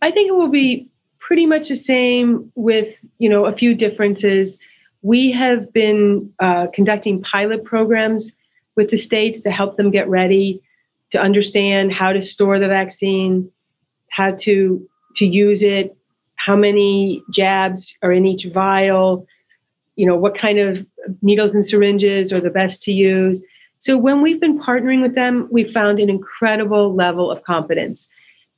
i 0.00 0.10
think 0.10 0.28
it 0.28 0.34
will 0.34 0.48
be 0.48 0.88
pretty 1.18 1.46
much 1.46 1.68
the 1.68 1.76
same 1.76 2.50
with 2.54 3.04
you 3.18 3.28
know 3.28 3.46
a 3.46 3.52
few 3.52 3.74
differences 3.74 4.58
we 5.02 5.32
have 5.32 5.72
been 5.72 6.32
uh, 6.38 6.68
conducting 6.68 7.20
pilot 7.22 7.64
programs 7.64 8.32
with 8.76 8.90
the 8.90 8.96
states 8.96 9.40
to 9.42 9.50
help 9.50 9.76
them 9.76 9.90
get 9.90 10.08
ready 10.08 10.60
to 11.10 11.20
understand 11.20 11.92
how 11.92 12.12
to 12.12 12.22
store 12.22 12.58
the 12.58 12.68
vaccine 12.68 13.50
how 14.10 14.30
to 14.32 14.86
to 15.16 15.26
use 15.26 15.62
it 15.62 15.96
how 16.44 16.56
many 16.56 17.22
jabs 17.30 17.96
are 18.02 18.12
in 18.12 18.26
each 18.26 18.46
vial, 18.46 19.26
you 19.94 20.04
know, 20.04 20.16
what 20.16 20.36
kind 20.36 20.58
of 20.58 20.84
needles 21.20 21.54
and 21.54 21.64
syringes 21.64 22.32
are 22.32 22.40
the 22.40 22.50
best 22.50 22.82
to 22.82 22.92
use. 22.92 23.44
So 23.78 23.96
when 23.96 24.22
we've 24.22 24.40
been 24.40 24.60
partnering 24.60 25.02
with 25.02 25.14
them, 25.14 25.48
we've 25.52 25.70
found 25.70 26.00
an 26.00 26.10
incredible 26.10 26.94
level 26.94 27.30
of 27.30 27.44
competence. 27.44 28.08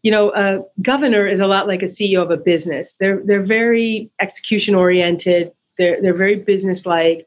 You 0.03 0.13
know, 0.13 0.33
a 0.35 0.63
governor 0.81 1.27
is 1.27 1.41
a 1.41 1.47
lot 1.47 1.67
like 1.67 1.83
a 1.83 1.87
CEO 1.87 2.23
of 2.23 2.31
a 2.31 2.37
business. 2.37 2.95
They're 2.95 3.21
they're 3.25 3.43
very 3.43 4.11
execution 4.21 4.75
oriented. 4.75 5.53
They're 5.79 6.01
they're 6.01 6.17
very 6.17 6.37
business 6.37 6.87
like, 6.87 7.27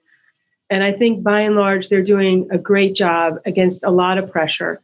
and 0.69 0.83
I 0.83 0.91
think 0.91 1.24
by 1.24 1.41
and 1.41 1.55
large 1.55 1.89
they're 1.89 2.03
doing 2.03 2.47
a 2.51 2.57
great 2.57 2.95
job 2.95 3.39
against 3.45 3.83
a 3.83 3.89
lot 3.91 4.17
of 4.17 4.31
pressure, 4.31 4.81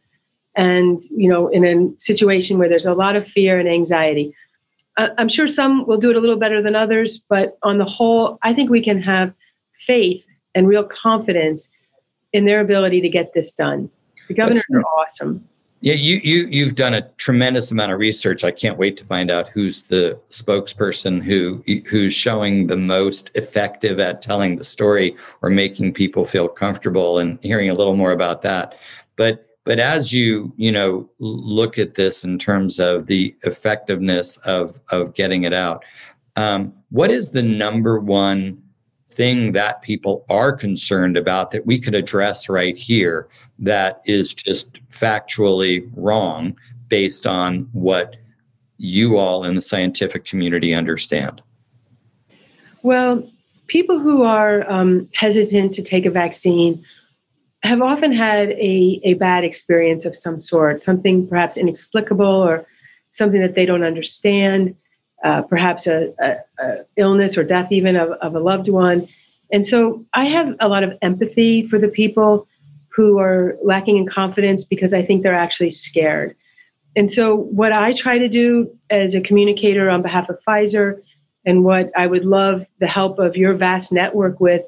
and 0.54 1.02
you 1.10 1.28
know, 1.28 1.48
in 1.48 1.64
a 1.64 2.00
situation 2.00 2.58
where 2.58 2.68
there's 2.68 2.86
a 2.86 2.94
lot 2.94 3.16
of 3.16 3.26
fear 3.26 3.58
and 3.58 3.68
anxiety. 3.68 4.34
I'm 4.96 5.28
sure 5.28 5.48
some 5.48 5.86
will 5.86 5.98
do 5.98 6.10
it 6.10 6.16
a 6.16 6.20
little 6.20 6.36
better 6.36 6.62
than 6.62 6.76
others, 6.76 7.18
but 7.28 7.58
on 7.64 7.78
the 7.78 7.84
whole, 7.84 8.38
I 8.42 8.54
think 8.54 8.70
we 8.70 8.80
can 8.80 9.02
have 9.02 9.34
faith 9.86 10.24
and 10.54 10.68
real 10.68 10.84
confidence 10.84 11.68
in 12.32 12.44
their 12.44 12.60
ability 12.60 13.00
to 13.00 13.08
get 13.08 13.34
this 13.34 13.52
done. 13.52 13.90
The 14.28 14.34
governors 14.34 14.64
are 14.72 14.84
awesome. 14.84 15.48
Yeah, 15.84 15.92
you 15.92 16.18
you 16.24 16.46
you've 16.48 16.76
done 16.76 16.94
a 16.94 17.10
tremendous 17.18 17.70
amount 17.70 17.92
of 17.92 17.98
research. 17.98 18.42
I 18.42 18.50
can't 18.50 18.78
wait 18.78 18.96
to 18.96 19.04
find 19.04 19.30
out 19.30 19.50
who's 19.50 19.82
the 19.82 20.18
spokesperson 20.30 21.22
who 21.22 21.62
who's 21.90 22.14
showing 22.14 22.68
the 22.68 22.78
most 22.78 23.30
effective 23.34 24.00
at 24.00 24.22
telling 24.22 24.56
the 24.56 24.64
story 24.64 25.14
or 25.42 25.50
making 25.50 25.92
people 25.92 26.24
feel 26.24 26.48
comfortable 26.48 27.18
and 27.18 27.38
hearing 27.42 27.68
a 27.68 27.74
little 27.74 27.96
more 27.96 28.12
about 28.12 28.40
that. 28.40 28.78
But 29.16 29.46
but 29.64 29.78
as 29.78 30.10
you 30.10 30.54
you 30.56 30.72
know 30.72 31.06
look 31.18 31.78
at 31.78 31.96
this 31.96 32.24
in 32.24 32.38
terms 32.38 32.80
of 32.80 33.06
the 33.06 33.36
effectiveness 33.42 34.38
of 34.38 34.80
of 34.90 35.12
getting 35.12 35.42
it 35.42 35.52
out 35.52 35.84
um, 36.36 36.72
what 36.88 37.10
is 37.10 37.32
the 37.32 37.42
number 37.42 38.00
one 38.00 38.62
thing 39.14 39.52
that 39.52 39.82
people 39.82 40.24
are 40.28 40.52
concerned 40.52 41.16
about 41.16 41.50
that 41.50 41.66
we 41.66 41.78
could 41.78 41.94
address 41.94 42.48
right 42.48 42.76
here 42.76 43.28
that 43.58 44.00
is 44.06 44.34
just 44.34 44.74
factually 44.90 45.90
wrong 45.94 46.56
based 46.88 47.26
on 47.26 47.68
what 47.72 48.16
you 48.78 49.16
all 49.16 49.44
in 49.44 49.54
the 49.54 49.62
scientific 49.62 50.24
community 50.24 50.74
understand? 50.74 51.40
Well 52.82 53.28
people 53.66 53.98
who 53.98 54.22
are 54.22 54.70
um, 54.70 55.08
hesitant 55.14 55.72
to 55.74 55.82
take 55.82 56.06
a 56.06 56.10
vaccine 56.10 56.84
have 57.62 57.80
often 57.80 58.12
had 58.12 58.50
a, 58.50 59.00
a 59.04 59.14
bad 59.14 59.42
experience 59.42 60.04
of 60.04 60.14
some 60.14 60.38
sort, 60.38 60.80
something 60.80 61.26
perhaps 61.26 61.56
inexplicable 61.56 62.26
or 62.26 62.66
something 63.10 63.40
that 63.40 63.54
they 63.54 63.64
don't 63.64 63.84
understand, 63.84 64.74
uh, 65.24 65.42
perhaps 65.42 65.86
a, 65.86 66.12
a, 66.20 66.36
a, 66.62 66.84
illness 66.96 67.36
or 67.36 67.44
death 67.44 67.72
even 67.72 67.96
of, 67.96 68.10
of 68.20 68.34
a 68.34 68.40
loved 68.40 68.68
one. 68.68 69.08
And 69.50 69.66
so 69.66 70.04
I 70.12 70.26
have 70.26 70.54
a 70.60 70.68
lot 70.68 70.84
of 70.84 70.96
empathy 71.02 71.66
for 71.66 71.78
the 71.78 71.88
people 71.88 72.46
who 72.94 73.18
are 73.18 73.56
lacking 73.64 73.96
in 73.96 74.06
confidence 74.06 74.64
because 74.64 74.94
I 74.94 75.02
think 75.02 75.22
they're 75.22 75.34
actually 75.34 75.70
scared. 75.70 76.36
And 76.96 77.10
so, 77.10 77.34
what 77.34 77.72
I 77.72 77.92
try 77.92 78.18
to 78.18 78.28
do 78.28 78.70
as 78.90 79.14
a 79.14 79.20
communicator 79.20 79.90
on 79.90 80.02
behalf 80.02 80.28
of 80.28 80.38
Pfizer, 80.46 81.00
and 81.44 81.64
what 81.64 81.90
I 81.96 82.06
would 82.06 82.24
love 82.24 82.66
the 82.78 82.86
help 82.86 83.18
of 83.18 83.36
your 83.36 83.54
vast 83.54 83.92
network 83.92 84.38
with, 84.38 84.62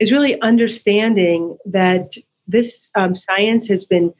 is 0.00 0.10
really 0.10 0.40
understanding 0.40 1.56
that 1.66 2.14
this 2.48 2.90
um, 2.96 3.14
science 3.14 3.68
has 3.68 3.84
been 3.84 4.12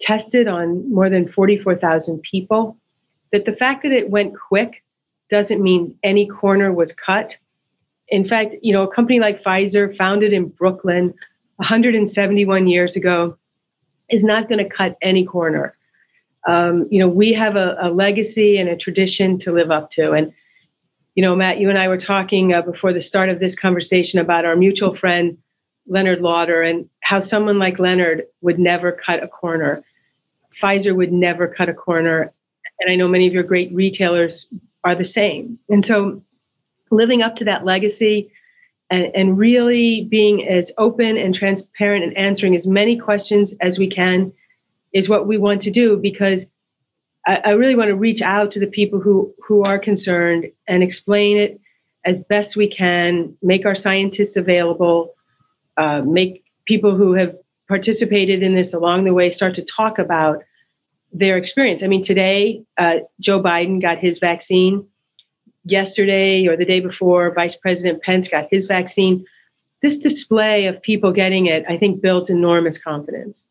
tested 0.00 0.48
on 0.48 0.92
more 0.92 1.08
than 1.08 1.26
44,000 1.26 2.20
people. 2.22 2.76
That 3.32 3.46
the 3.46 3.56
fact 3.56 3.84
that 3.84 3.92
it 3.92 4.10
went 4.10 4.34
quick 4.38 4.81
doesn't 5.32 5.62
mean 5.62 5.96
any 6.02 6.26
corner 6.26 6.72
was 6.72 6.92
cut. 6.92 7.38
In 8.08 8.28
fact, 8.28 8.54
you 8.60 8.70
know, 8.70 8.82
a 8.82 8.94
company 8.94 9.18
like 9.18 9.42
Pfizer, 9.42 9.96
founded 9.96 10.34
in 10.34 10.48
Brooklyn 10.48 11.14
171 11.56 12.68
years 12.68 12.96
ago, 12.96 13.38
is 14.10 14.24
not 14.24 14.48
going 14.50 14.62
to 14.62 14.68
cut 14.68 14.98
any 15.00 15.24
corner. 15.24 15.74
Um, 16.46 16.86
you 16.90 16.98
know, 16.98 17.08
we 17.08 17.32
have 17.32 17.56
a, 17.56 17.78
a, 17.80 17.88
legacy 17.90 18.58
and 18.58 18.68
a 18.68 18.76
tradition 18.76 19.38
to 19.38 19.52
live 19.52 19.70
up 19.70 19.90
to. 19.92 20.12
And, 20.12 20.34
you 21.14 21.22
know, 21.22 21.34
Matt, 21.34 21.58
you 21.58 21.70
and 21.70 21.78
I 21.78 21.88
were 21.88 21.96
talking 21.96 22.52
uh, 22.52 22.60
before 22.60 22.92
the 22.92 23.00
start 23.00 23.30
of 23.30 23.40
this 23.40 23.56
conversation 23.56 24.18
about 24.18 24.44
our 24.44 24.56
mutual 24.56 24.92
friend, 24.92 25.38
Leonard 25.86 26.20
Lauder 26.20 26.62
and 26.62 26.90
how 27.00 27.20
someone 27.20 27.58
like 27.58 27.78
Leonard 27.78 28.24
would 28.42 28.58
never 28.58 28.92
cut 28.92 29.22
a 29.22 29.28
corner. 29.28 29.82
Pfizer 30.60 30.94
would 30.94 31.12
never 31.12 31.48
cut 31.48 31.70
a 31.70 31.74
corner. 31.74 32.32
And 32.80 32.90
I 32.90 32.96
know 32.96 33.08
many 33.08 33.26
of 33.26 33.32
your 33.32 33.44
great 33.44 33.72
retailers 33.72 34.46
are 34.84 34.94
the 34.94 35.04
same. 35.04 35.58
And 35.68 35.84
so 35.84 36.22
living 36.90 37.22
up 37.22 37.36
to 37.36 37.44
that 37.44 37.64
legacy 37.64 38.30
and, 38.90 39.10
and 39.14 39.38
really 39.38 40.04
being 40.04 40.46
as 40.46 40.72
open 40.78 41.16
and 41.16 41.34
transparent 41.34 42.04
and 42.04 42.16
answering 42.16 42.54
as 42.54 42.66
many 42.66 42.96
questions 42.98 43.54
as 43.60 43.78
we 43.78 43.88
can 43.88 44.32
is 44.92 45.08
what 45.08 45.26
we 45.26 45.38
want 45.38 45.62
to 45.62 45.70
do 45.70 45.96
because 45.96 46.46
I, 47.26 47.36
I 47.44 47.50
really 47.50 47.76
want 47.76 47.88
to 47.88 47.96
reach 47.96 48.20
out 48.20 48.50
to 48.52 48.60
the 48.60 48.66
people 48.66 49.00
who, 49.00 49.32
who 49.46 49.62
are 49.62 49.78
concerned 49.78 50.50
and 50.68 50.82
explain 50.82 51.38
it 51.38 51.60
as 52.04 52.24
best 52.24 52.56
we 52.56 52.66
can, 52.66 53.36
make 53.42 53.64
our 53.64 53.76
scientists 53.76 54.36
available 54.36 55.14
uh, 55.76 56.02
make 56.02 56.44
people 56.66 56.94
who 56.94 57.14
have 57.14 57.34
participated 57.68 58.42
in 58.42 58.54
this 58.54 58.74
along 58.74 59.04
the 59.04 59.14
way 59.14 59.30
start 59.30 59.54
to 59.54 59.64
talk 59.64 59.98
about 59.98 60.42
their 61.12 61.36
experience. 61.36 61.82
I 61.82 61.88
mean, 61.88 62.02
today, 62.02 62.64
uh, 62.78 63.00
Joe 63.20 63.42
Biden 63.42 63.80
got 63.80 63.98
his 63.98 64.18
vaccine. 64.18 64.86
Yesterday 65.64 66.48
or 66.48 66.56
the 66.56 66.64
day 66.64 66.80
before, 66.80 67.32
Vice 67.32 67.54
President 67.54 68.02
Pence 68.02 68.26
got 68.26 68.48
his 68.50 68.66
vaccine. 68.66 69.24
This 69.80 69.96
display 69.96 70.66
of 70.66 70.82
people 70.82 71.12
getting 71.12 71.46
it, 71.46 71.64
I 71.68 71.76
think, 71.76 72.00
built 72.00 72.30
enormous 72.30 72.78
confidence. 72.78 73.44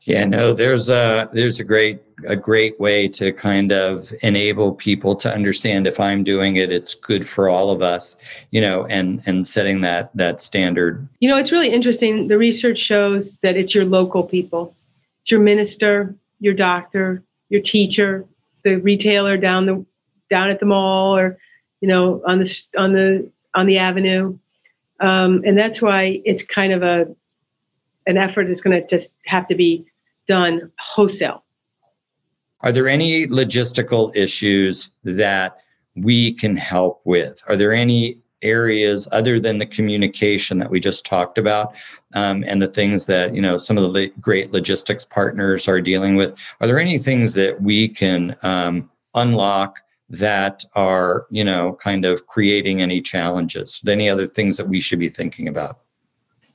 Yeah, 0.00 0.24
no, 0.24 0.52
there's 0.52 0.88
a 0.88 1.28
there's 1.32 1.58
a 1.58 1.64
great 1.64 2.00
a 2.28 2.36
great 2.36 2.78
way 2.78 3.08
to 3.08 3.32
kind 3.32 3.72
of 3.72 4.12
enable 4.22 4.72
people 4.74 5.16
to 5.16 5.32
understand 5.32 5.86
if 5.86 5.98
I'm 5.98 6.22
doing 6.22 6.56
it, 6.56 6.70
it's 6.70 6.94
good 6.94 7.26
for 7.26 7.48
all 7.48 7.70
of 7.70 7.82
us, 7.82 8.16
you 8.50 8.60
know, 8.60 8.86
and 8.86 9.20
and 9.26 9.46
setting 9.46 9.80
that 9.80 10.16
that 10.16 10.40
standard. 10.40 11.06
You 11.18 11.28
know, 11.28 11.36
it's 11.36 11.50
really 11.50 11.70
interesting. 11.70 12.28
The 12.28 12.38
research 12.38 12.78
shows 12.78 13.36
that 13.42 13.56
it's 13.56 13.74
your 13.74 13.84
local 13.84 14.22
people, 14.22 14.74
it's 15.22 15.32
your 15.32 15.40
minister, 15.40 16.14
your 16.40 16.54
doctor, 16.54 17.22
your 17.48 17.62
teacher, 17.62 18.26
the 18.64 18.76
retailer 18.76 19.36
down 19.36 19.66
the 19.66 19.84
down 20.28 20.50
at 20.50 20.58
the 20.60 20.66
mall 20.66 21.16
or 21.16 21.38
you 21.80 21.88
know 21.88 22.22
on 22.26 22.38
the 22.40 22.66
on 22.76 22.92
the 22.92 23.30
on 23.54 23.66
the 23.66 23.78
avenue. 23.78 24.38
Um, 25.00 25.42
and 25.44 25.58
that's 25.58 25.82
why 25.82 26.20
it's 26.24 26.42
kind 26.42 26.72
of 26.72 26.82
a 26.82 27.06
an 28.06 28.16
effort 28.16 28.46
that's 28.46 28.60
going 28.60 28.80
to 28.80 28.86
just 28.86 29.16
have 29.26 29.46
to 29.46 29.54
be 29.54 29.84
done 30.26 30.70
wholesale. 30.78 31.44
Are 32.60 32.72
there 32.72 32.88
any 32.88 33.26
logistical 33.26 34.14
issues 34.16 34.90
that 35.04 35.58
we 35.94 36.32
can 36.32 36.56
help 36.56 37.00
with? 37.04 37.42
Are 37.48 37.56
there 37.56 37.72
any 37.72 38.18
areas 38.42 39.08
other 39.12 39.40
than 39.40 39.58
the 39.58 39.66
communication 39.66 40.58
that 40.58 40.70
we 40.70 40.80
just 40.80 41.06
talked 41.06 41.38
about 41.38 41.74
um, 42.14 42.44
and 42.46 42.60
the 42.60 42.66
things 42.66 43.06
that 43.06 43.34
you 43.34 43.40
know 43.40 43.56
some 43.56 43.78
of 43.78 43.92
the 43.94 44.12
great 44.20 44.52
logistics 44.52 45.04
partners 45.04 45.68
are 45.68 45.80
dealing 45.80 46.16
with. 46.16 46.38
Are 46.60 46.66
there 46.66 46.78
any 46.78 46.98
things 46.98 47.34
that 47.34 47.60
we 47.62 47.88
can 47.88 48.36
um, 48.42 48.90
unlock 49.14 49.80
that 50.08 50.64
are 50.74 51.26
you 51.30 51.44
know 51.44 51.74
kind 51.74 52.04
of 52.04 52.26
creating 52.26 52.82
any 52.82 53.00
challenges? 53.00 53.80
Any 53.86 54.08
other 54.08 54.26
things 54.26 54.56
that 54.58 54.68
we 54.68 54.80
should 54.80 54.98
be 54.98 55.08
thinking 55.08 55.48
about? 55.48 55.80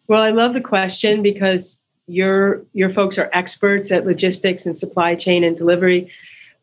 Well 0.08 0.22
i 0.22 0.30
love 0.30 0.54
the 0.54 0.62
question 0.62 1.22
because 1.22 1.80
your 2.08 2.66
your 2.74 2.92
folks 2.92 3.18
are 3.18 3.30
experts 3.34 3.92
at 3.92 4.06
logistics 4.06 4.66
and 4.66 4.78
supply 4.78 5.16
chain 5.16 5.44
and 5.44 5.58
delivery. 5.58 6.12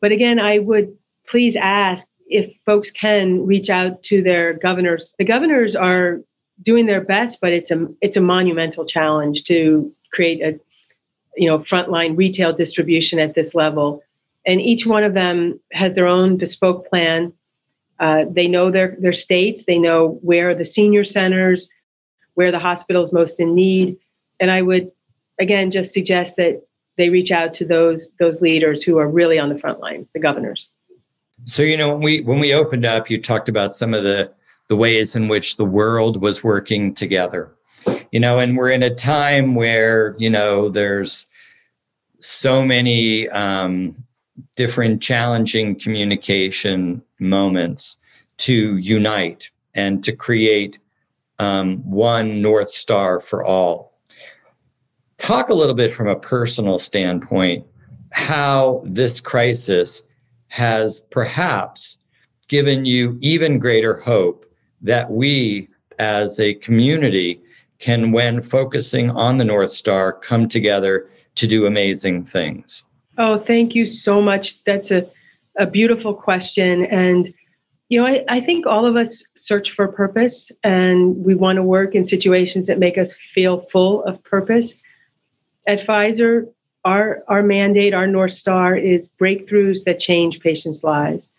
But 0.00 0.12
again 0.12 0.38
i 0.38 0.58
would 0.58 0.96
please 1.26 1.56
ask 1.56 2.08
if 2.30 2.52
folks 2.64 2.90
can 2.90 3.46
reach 3.46 3.70
out 3.70 4.02
to 4.02 4.22
their 4.22 4.54
governors 4.54 5.14
the 5.18 5.24
governors 5.24 5.74
are 5.74 6.20
doing 6.62 6.86
their 6.86 7.00
best 7.00 7.40
but 7.40 7.52
it's 7.52 7.70
a 7.70 7.86
it's 8.00 8.16
a 8.16 8.20
monumental 8.20 8.84
challenge 8.84 9.44
to 9.44 9.92
create 10.12 10.42
a 10.42 10.58
you 11.36 11.48
know 11.48 11.58
frontline 11.60 12.16
retail 12.16 12.52
distribution 12.52 13.18
at 13.18 13.34
this 13.34 13.54
level 13.54 14.02
and 14.48 14.62
each 14.62 14.86
one 14.86 15.04
of 15.04 15.12
them 15.12 15.60
has 15.72 15.94
their 15.94 16.06
own 16.06 16.38
bespoke 16.38 16.88
plan. 16.88 17.32
Uh, 18.00 18.24
they 18.30 18.48
know 18.48 18.70
their 18.70 18.96
their 18.98 19.12
states. 19.12 19.64
They 19.64 19.78
know 19.78 20.18
where 20.22 20.54
the 20.54 20.64
senior 20.64 21.04
centers, 21.04 21.68
where 22.34 22.50
the 22.50 22.58
hospitals 22.58 23.12
most 23.12 23.38
in 23.38 23.54
need. 23.54 23.98
And 24.40 24.50
I 24.50 24.62
would 24.62 24.90
again 25.38 25.70
just 25.70 25.92
suggest 25.92 26.36
that 26.38 26.62
they 26.96 27.10
reach 27.10 27.30
out 27.30 27.52
to 27.54 27.66
those 27.66 28.10
those 28.18 28.40
leaders 28.40 28.82
who 28.82 28.98
are 28.98 29.08
really 29.08 29.38
on 29.38 29.50
the 29.50 29.58
front 29.58 29.80
lines, 29.80 30.10
the 30.14 30.20
governors. 30.20 30.70
So 31.48 31.62
you 31.62 31.78
know 31.78 31.88
when 31.88 32.02
we 32.02 32.20
when 32.20 32.40
we 32.40 32.52
opened 32.52 32.84
up, 32.84 33.08
you 33.08 33.18
talked 33.18 33.48
about 33.48 33.74
some 33.74 33.94
of 33.94 34.04
the 34.04 34.30
the 34.68 34.76
ways 34.76 35.16
in 35.16 35.28
which 35.28 35.56
the 35.56 35.64
world 35.64 36.20
was 36.20 36.44
working 36.44 36.94
together. 36.94 37.50
You 38.12 38.20
know, 38.20 38.38
and 38.38 38.54
we're 38.54 38.68
in 38.68 38.82
a 38.82 38.94
time 38.94 39.54
where 39.54 40.14
you 40.18 40.28
know 40.28 40.68
there's 40.68 41.26
so 42.20 42.62
many 42.62 43.30
um, 43.30 43.96
different 44.56 45.00
challenging 45.00 45.80
communication 45.80 47.02
moments 47.18 47.96
to 48.38 48.76
unite 48.76 49.50
and 49.74 50.04
to 50.04 50.14
create 50.14 50.78
um, 51.38 51.78
one 51.78 52.42
North 52.42 52.72
Star 52.72 53.20
for 53.20 53.42
all. 53.42 53.94
Talk 55.16 55.48
a 55.48 55.54
little 55.54 55.74
bit 55.74 55.94
from 55.94 56.08
a 56.08 56.16
personal 56.16 56.78
standpoint 56.78 57.66
how 58.12 58.82
this 58.84 59.20
crisis 59.20 60.02
has 60.48 61.06
perhaps 61.10 61.98
given 62.48 62.84
you 62.84 63.18
even 63.20 63.58
greater 63.58 64.00
hope 64.00 64.44
that 64.80 65.10
we 65.10 65.68
as 65.98 66.40
a 66.40 66.54
community 66.54 67.40
can, 67.78 68.12
when 68.12 68.42
focusing 68.42 69.10
on 69.10 69.36
the 69.36 69.44
North 69.44 69.72
Star, 69.72 70.12
come 70.12 70.48
together 70.48 71.08
to 71.36 71.46
do 71.46 71.66
amazing 71.66 72.24
things. 72.24 72.84
Oh, 73.18 73.38
thank 73.38 73.74
you 73.74 73.86
so 73.86 74.20
much. 74.20 74.62
That's 74.64 74.90
a, 74.90 75.08
a 75.58 75.66
beautiful 75.66 76.14
question. 76.14 76.86
And, 76.86 77.32
you 77.88 78.00
know, 78.00 78.06
I, 78.06 78.24
I 78.28 78.40
think 78.40 78.66
all 78.66 78.86
of 78.86 78.96
us 78.96 79.22
search 79.36 79.72
for 79.72 79.88
purpose 79.88 80.50
and 80.64 81.16
we 81.24 81.34
want 81.34 81.56
to 81.56 81.62
work 81.62 81.94
in 81.94 82.04
situations 82.04 82.66
that 82.66 82.78
make 82.78 82.98
us 82.98 83.14
feel 83.14 83.60
full 83.60 84.02
of 84.04 84.22
purpose. 84.24 84.82
At 85.66 85.80
Pfizer, 85.80 86.46
our, 86.84 87.22
our 87.28 87.42
mandate, 87.42 87.94
our 87.94 88.06
North 88.06 88.32
Star 88.32 88.76
is 88.76 89.10
breakthroughs 89.20 89.84
that 89.84 89.98
change 89.98 90.40
patients' 90.40 90.84
lives. 90.84 91.32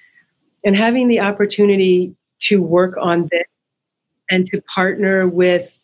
And 0.63 0.75
having 0.75 1.07
the 1.07 1.21
opportunity 1.21 2.15
to 2.41 2.61
work 2.61 2.95
on 2.99 3.27
this 3.31 3.47
and 4.29 4.45
to 4.47 4.61
partner 4.61 5.27
with 5.27 5.79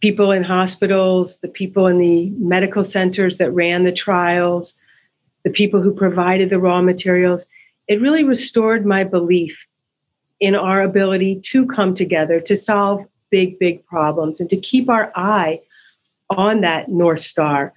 people 0.00 0.32
in 0.32 0.42
hospitals, 0.42 1.38
the 1.38 1.48
people 1.48 1.86
in 1.86 1.98
the 1.98 2.30
medical 2.30 2.84
centers 2.84 3.38
that 3.38 3.52
ran 3.52 3.84
the 3.84 3.92
trials, 3.92 4.74
the 5.44 5.50
people 5.50 5.80
who 5.80 5.94
provided 5.94 6.50
the 6.50 6.58
raw 6.58 6.82
materials, 6.82 7.46
it 7.88 8.00
really 8.00 8.24
restored 8.24 8.84
my 8.84 9.04
belief 9.04 9.66
in 10.40 10.54
our 10.54 10.82
ability 10.82 11.40
to 11.40 11.66
come 11.66 11.94
together 11.94 12.40
to 12.40 12.56
solve 12.56 13.06
big, 13.30 13.58
big 13.58 13.84
problems 13.86 14.40
and 14.40 14.50
to 14.50 14.56
keep 14.56 14.88
our 14.88 15.12
eye 15.14 15.60
on 16.30 16.60
that 16.62 16.88
North 16.88 17.20
Star. 17.20 17.72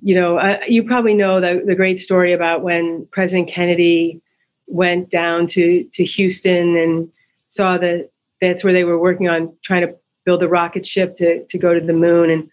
You 0.00 0.14
know, 0.14 0.38
uh, 0.38 0.58
you 0.66 0.84
probably 0.84 1.14
know 1.14 1.40
the, 1.40 1.62
the 1.64 1.74
great 1.74 1.98
story 1.98 2.32
about 2.32 2.62
when 2.62 3.06
President 3.10 3.48
Kennedy 3.48 4.20
went 4.66 5.10
down 5.10 5.46
to, 5.48 5.84
to 5.92 6.04
Houston 6.04 6.76
and 6.76 7.10
saw 7.48 7.76
that 7.78 8.10
that's 8.40 8.64
where 8.64 8.72
they 8.72 8.84
were 8.84 8.98
working 8.98 9.28
on 9.28 9.54
trying 9.62 9.86
to 9.86 9.94
build 10.24 10.42
a 10.42 10.48
rocket 10.48 10.86
ship 10.86 11.16
to, 11.16 11.44
to 11.44 11.58
go 11.58 11.74
to 11.78 11.84
the 11.84 11.92
moon. 11.92 12.30
And 12.30 12.50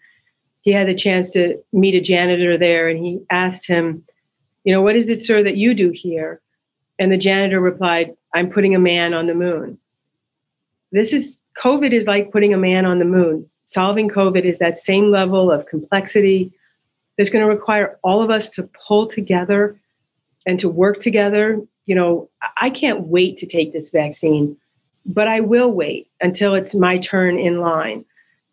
he 0.62 0.72
had 0.72 0.86
the 0.86 0.94
chance 0.94 1.30
to 1.30 1.58
meet 1.72 1.94
a 1.94 2.00
janitor 2.00 2.58
there 2.58 2.88
and 2.88 2.98
he 2.98 3.20
asked 3.30 3.66
him, 3.66 4.04
you 4.64 4.72
know, 4.72 4.82
what 4.82 4.96
is 4.96 5.08
it, 5.08 5.20
sir, 5.20 5.42
that 5.42 5.56
you 5.56 5.72
do 5.72 5.90
here? 5.90 6.40
And 6.98 7.10
the 7.10 7.16
janitor 7.16 7.60
replied, 7.60 8.14
I'm 8.34 8.50
putting 8.50 8.74
a 8.74 8.78
man 8.78 9.14
on 9.14 9.26
the 9.26 9.34
moon. 9.34 9.78
This 10.92 11.12
is 11.12 11.40
COVID 11.58 11.92
is 11.92 12.06
like 12.06 12.32
putting 12.32 12.54
a 12.54 12.58
man 12.58 12.84
on 12.84 12.98
the 12.98 13.04
moon. 13.04 13.46
Solving 13.64 14.08
COVID 14.08 14.44
is 14.44 14.58
that 14.58 14.78
same 14.78 15.10
level 15.10 15.50
of 15.50 15.66
complexity 15.66 16.52
that's 17.20 17.28
going 17.28 17.44
to 17.44 17.52
require 17.52 17.98
all 18.02 18.22
of 18.22 18.30
us 18.30 18.48
to 18.48 18.62
pull 18.62 19.06
together 19.06 19.78
and 20.46 20.58
to 20.58 20.70
work 20.70 21.00
together. 21.00 21.60
You 21.84 21.94
know, 21.94 22.30
I 22.58 22.70
can't 22.70 23.08
wait 23.08 23.36
to 23.36 23.46
take 23.46 23.74
this 23.74 23.90
vaccine, 23.90 24.56
but 25.04 25.28
I 25.28 25.40
will 25.40 25.70
wait 25.70 26.08
until 26.22 26.54
it's 26.54 26.74
my 26.74 26.96
turn 26.96 27.38
in 27.38 27.60
line. 27.60 28.06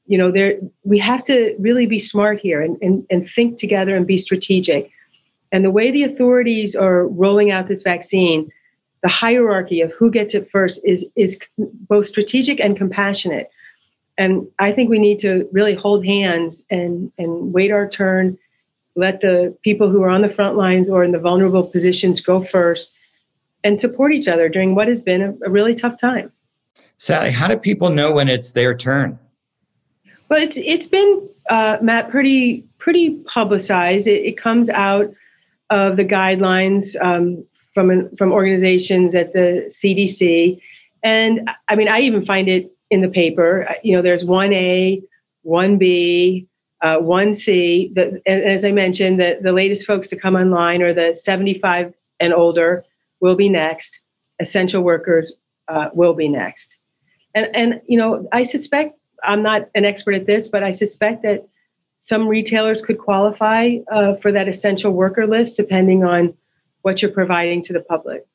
You 0.07 0.17
know, 0.17 0.31
there 0.31 0.59
we 0.83 0.97
have 0.99 1.23
to 1.25 1.55
really 1.57 1.85
be 1.85 1.97
smart 1.97 2.41
here 2.41 2.61
and, 2.61 2.77
and, 2.81 3.05
and 3.09 3.25
think 3.25 3.57
together 3.57 3.95
and 3.95 4.05
be 4.05 4.17
strategic. 4.17 4.91
And 5.53 5.63
the 5.63 5.71
way 5.71 5.89
the 5.89 6.03
authorities 6.03 6.75
are 6.75 7.07
rolling 7.07 7.51
out 7.51 7.69
this 7.69 7.83
vaccine, 7.83 8.51
the 9.01 9.07
hierarchy 9.07 9.79
of 9.79 9.93
who 9.93 10.11
gets 10.11 10.35
it 10.35 10.51
first 10.51 10.81
is 10.83 11.05
is 11.15 11.39
both 11.57 12.05
strategic 12.05 12.59
and 12.59 12.75
compassionate. 12.75 13.49
And 14.17 14.45
I 14.59 14.73
think 14.73 14.89
we 14.89 14.99
need 14.99 15.19
to 15.19 15.47
really 15.53 15.75
hold 15.75 16.05
hands 16.05 16.65
and 16.69 17.13
and 17.17 17.53
wait 17.53 17.71
our 17.71 17.87
turn, 17.87 18.37
let 18.97 19.21
the 19.21 19.55
people 19.63 19.89
who 19.89 20.03
are 20.03 20.09
on 20.09 20.23
the 20.23 20.29
front 20.29 20.57
lines 20.57 20.89
or 20.89 21.03
in 21.03 21.11
the 21.11 21.19
vulnerable 21.19 21.63
positions 21.63 22.19
go 22.19 22.43
first, 22.43 22.93
and 23.63 23.79
support 23.79 24.11
each 24.11 24.27
other 24.27 24.49
during 24.49 24.75
what 24.75 24.87
has 24.87 25.01
been 25.01 25.21
a, 25.21 25.33
a 25.45 25.49
really 25.49 25.75
tough 25.75 25.99
time. 25.99 26.31
Sally, 26.97 27.31
how 27.31 27.47
do 27.47 27.57
people 27.57 27.89
know 27.89 28.11
when 28.11 28.27
it's 28.27 28.51
their 28.53 28.75
turn? 28.75 29.19
Well, 30.29 30.41
it's 30.41 30.57
it's 30.57 30.87
been 30.87 31.29
uh, 31.49 31.77
Matt 31.81 32.09
pretty 32.09 32.65
pretty 32.79 33.11
publicized. 33.25 34.07
It, 34.07 34.25
it 34.25 34.37
comes 34.37 34.69
out 34.69 35.13
of 35.69 35.95
the 35.95 36.05
guidelines 36.05 36.99
um, 37.01 37.45
from 37.73 38.15
from 38.17 38.31
organizations 38.31 39.15
at 39.15 39.33
the 39.33 39.65
CDC, 39.69 40.59
and 41.03 41.49
I 41.67 41.75
mean, 41.75 41.87
I 41.87 41.99
even 42.01 42.25
find 42.25 42.49
it 42.49 42.71
in 42.89 43.01
the 43.01 43.09
paper. 43.09 43.75
You 43.83 43.95
know, 43.95 44.01
there's 44.01 44.25
one 44.25 44.53
A, 44.53 45.01
one 45.43 45.77
B, 45.77 46.47
uh, 46.81 46.97
one 46.97 47.33
C. 47.33 47.91
The, 47.95 48.21
as 48.25 48.65
I 48.65 48.71
mentioned, 48.71 49.19
the 49.19 49.39
the 49.41 49.51
latest 49.51 49.85
folks 49.85 50.07
to 50.09 50.15
come 50.15 50.35
online 50.35 50.81
are 50.81 50.93
the 50.93 51.15
75 51.15 51.93
and 52.19 52.33
older 52.33 52.83
will 53.19 53.35
be 53.35 53.49
next. 53.49 54.01
Essential 54.39 54.83
workers 54.83 55.33
uh, 55.67 55.89
will 55.93 56.13
be 56.13 56.27
next, 56.27 56.77
and 57.33 57.47
and 57.55 57.81
you 57.87 57.97
know, 57.97 58.27
I 58.31 58.43
suspect 58.43 58.97
I'm 59.23 59.41
not 59.41 59.69
an 59.75 59.85
expert 59.85 60.13
at 60.13 60.27
this, 60.27 60.47
but 60.47 60.63
I 60.63 60.71
suspect 60.71 61.23
that 61.23 61.47
some 61.99 62.27
retailers 62.27 62.81
could 62.81 62.99
qualify 62.99 63.77
uh, 63.91 64.15
for 64.15 64.31
that 64.31 64.47
essential 64.47 64.93
worker 64.93 65.25
list 65.25 65.57
depending 65.57 66.03
on 66.03 66.33
what 66.83 67.01
you're 67.01 67.11
providing 67.11 67.63
to 67.63 67.73
the 67.73 67.81
public. 67.81 68.25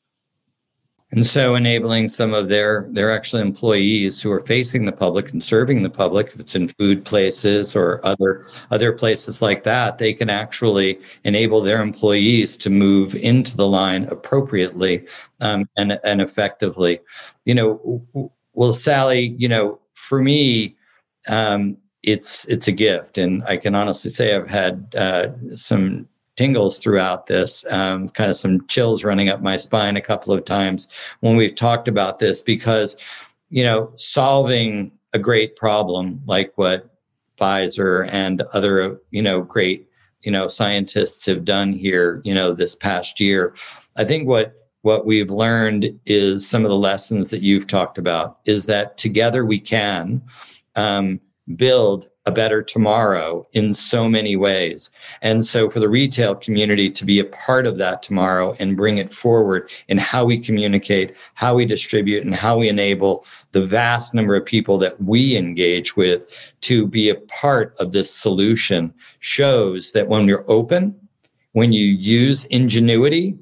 And 1.15 1.27
so 1.27 1.53
enabling 1.53 2.09
some 2.09 2.33
of 2.33 2.49
their 2.49 2.87
their 2.89 3.11
actual 3.11 3.39
employees 3.39 4.19
who 4.19 4.31
are 4.31 4.41
facing 4.41 4.85
the 4.85 4.91
public 4.91 5.31
and 5.31 5.43
serving 5.43 5.83
the 5.83 5.89
public, 5.89 6.29
if 6.29 6.39
it's 6.39 6.55
in 6.55 6.69
food 6.69 7.05
places 7.05 7.75
or 7.75 8.03
other 8.03 8.43
other 8.71 8.91
places 8.91 9.39
like 9.39 9.63
that, 9.63 9.99
they 9.99 10.11
can 10.13 10.31
actually 10.31 10.99
enable 11.23 11.61
their 11.61 11.83
employees 11.83 12.57
to 12.57 12.71
move 12.71 13.13
into 13.13 13.55
the 13.55 13.67
line 13.67 14.05
appropriately 14.05 15.07
um, 15.39 15.69
and 15.77 15.99
and 16.03 16.19
effectively. 16.19 16.99
You 17.45 17.53
know, 17.53 18.31
well, 18.53 18.73
Sally, 18.73 19.35
you 19.37 19.47
know, 19.47 19.79
for 19.93 20.19
me, 20.19 20.75
um, 21.29 21.77
it's 22.01 22.45
it's 22.45 22.67
a 22.67 22.71
gift, 22.71 23.19
and 23.19 23.43
I 23.43 23.57
can 23.57 23.75
honestly 23.75 24.09
say 24.09 24.35
I've 24.35 24.49
had 24.49 24.95
uh, 24.97 25.27
some 25.55 26.07
tingles 26.35 26.79
throughout 26.79 27.27
this, 27.27 27.65
um, 27.69 28.09
kind 28.09 28.29
of 28.29 28.37
some 28.37 28.65
chills 28.67 29.03
running 29.03 29.29
up 29.29 29.41
my 29.41 29.57
spine 29.57 29.97
a 29.97 30.01
couple 30.01 30.33
of 30.33 30.45
times 30.45 30.89
when 31.19 31.35
we've 31.35 31.55
talked 31.55 31.87
about 31.87 32.19
this 32.19 32.41
because, 32.41 32.97
you 33.49 33.63
know, 33.63 33.91
solving 33.95 34.91
a 35.13 35.19
great 35.19 35.55
problem 35.55 36.21
like 36.25 36.51
what 36.55 36.89
Pfizer 37.37 38.07
and 38.11 38.41
other, 38.53 38.99
you 39.11 39.21
know, 39.21 39.41
great, 39.41 39.87
you 40.21 40.31
know, 40.31 40.47
scientists 40.47 41.25
have 41.25 41.45
done 41.45 41.73
here, 41.73 42.21
you 42.23 42.33
know, 42.33 42.53
this 42.53 42.75
past 42.75 43.19
year. 43.19 43.55
I 43.97 44.03
think 44.03 44.27
what 44.27 44.55
what 44.81 45.05
we've 45.05 45.31
learned 45.31 45.97
is 46.05 46.47
some 46.47 46.65
of 46.65 46.69
the 46.69 46.75
lessons 46.75 47.29
that 47.29 47.41
you've 47.41 47.67
talked 47.67 47.97
about 47.97 48.39
is 48.45 48.65
that 48.65 48.97
together 48.97 49.45
we 49.45 49.57
can 49.57 50.21
um, 50.75 51.21
build 51.55 52.07
a 52.25 52.31
better 52.31 52.63
tomorrow 52.63 53.45
in 53.51 53.73
so 53.73 54.07
many 54.07 54.35
ways. 54.35 54.91
And 55.21 55.45
so, 55.45 55.69
for 55.69 55.79
the 55.79 55.89
retail 55.89 56.35
community 56.35 56.89
to 56.89 57.05
be 57.05 57.19
a 57.19 57.25
part 57.25 57.65
of 57.67 57.77
that 57.79 58.01
tomorrow 58.01 58.55
and 58.59 58.77
bring 58.77 58.97
it 58.97 59.11
forward 59.11 59.69
in 59.89 59.97
how 59.97 60.23
we 60.23 60.39
communicate, 60.39 61.15
how 61.33 61.55
we 61.55 61.65
distribute, 61.65 62.23
and 62.23 62.33
how 62.33 62.57
we 62.57 62.69
enable 62.69 63.25
the 63.51 63.65
vast 63.65 64.13
number 64.13 64.35
of 64.35 64.45
people 64.45 64.77
that 64.77 65.01
we 65.01 65.35
engage 65.35 65.97
with 65.97 66.53
to 66.61 66.87
be 66.87 67.09
a 67.09 67.15
part 67.15 67.75
of 67.79 67.91
this 67.91 68.13
solution 68.13 68.93
shows 69.19 69.91
that 69.91 70.07
when 70.07 70.27
you're 70.27 70.49
open, 70.49 70.95
when 71.51 71.73
you 71.73 71.85
use 71.85 72.45
ingenuity, 72.45 73.37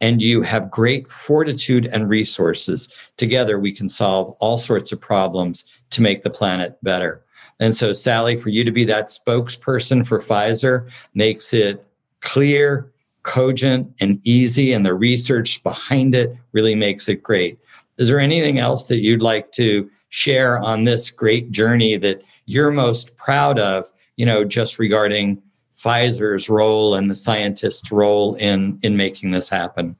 and 0.00 0.20
you 0.20 0.42
have 0.42 0.68
great 0.68 1.08
fortitude 1.08 1.88
and 1.92 2.10
resources, 2.10 2.88
together 3.16 3.60
we 3.60 3.72
can 3.72 3.88
solve 3.88 4.36
all 4.40 4.58
sorts 4.58 4.90
of 4.90 5.00
problems 5.00 5.64
to 5.90 6.02
make 6.02 6.24
the 6.24 6.30
planet 6.30 6.76
better. 6.82 7.24
And 7.62 7.76
so, 7.76 7.92
Sally, 7.92 8.34
for 8.34 8.48
you 8.48 8.64
to 8.64 8.72
be 8.72 8.84
that 8.86 9.06
spokesperson 9.06 10.04
for 10.04 10.18
Pfizer 10.18 10.90
makes 11.14 11.54
it 11.54 11.86
clear, 12.20 12.90
cogent, 13.22 13.86
and 14.00 14.18
easy, 14.24 14.72
and 14.72 14.84
the 14.84 14.94
research 14.94 15.62
behind 15.62 16.16
it 16.16 16.36
really 16.50 16.74
makes 16.74 17.08
it 17.08 17.22
great. 17.22 17.60
Is 17.98 18.08
there 18.08 18.18
anything 18.18 18.58
else 18.58 18.86
that 18.86 18.98
you'd 18.98 19.22
like 19.22 19.52
to 19.52 19.88
share 20.08 20.58
on 20.58 20.82
this 20.82 21.12
great 21.12 21.52
journey 21.52 21.96
that 21.98 22.24
you're 22.46 22.72
most 22.72 23.14
proud 23.14 23.60
of, 23.60 23.84
you 24.16 24.26
know, 24.26 24.42
just 24.42 24.80
regarding 24.80 25.40
Pfizer's 25.72 26.50
role 26.50 26.96
and 26.96 27.08
the 27.08 27.14
scientist's 27.14 27.92
role 27.92 28.34
in, 28.34 28.76
in 28.82 28.96
making 28.96 29.30
this 29.30 29.48
happen? 29.48 29.94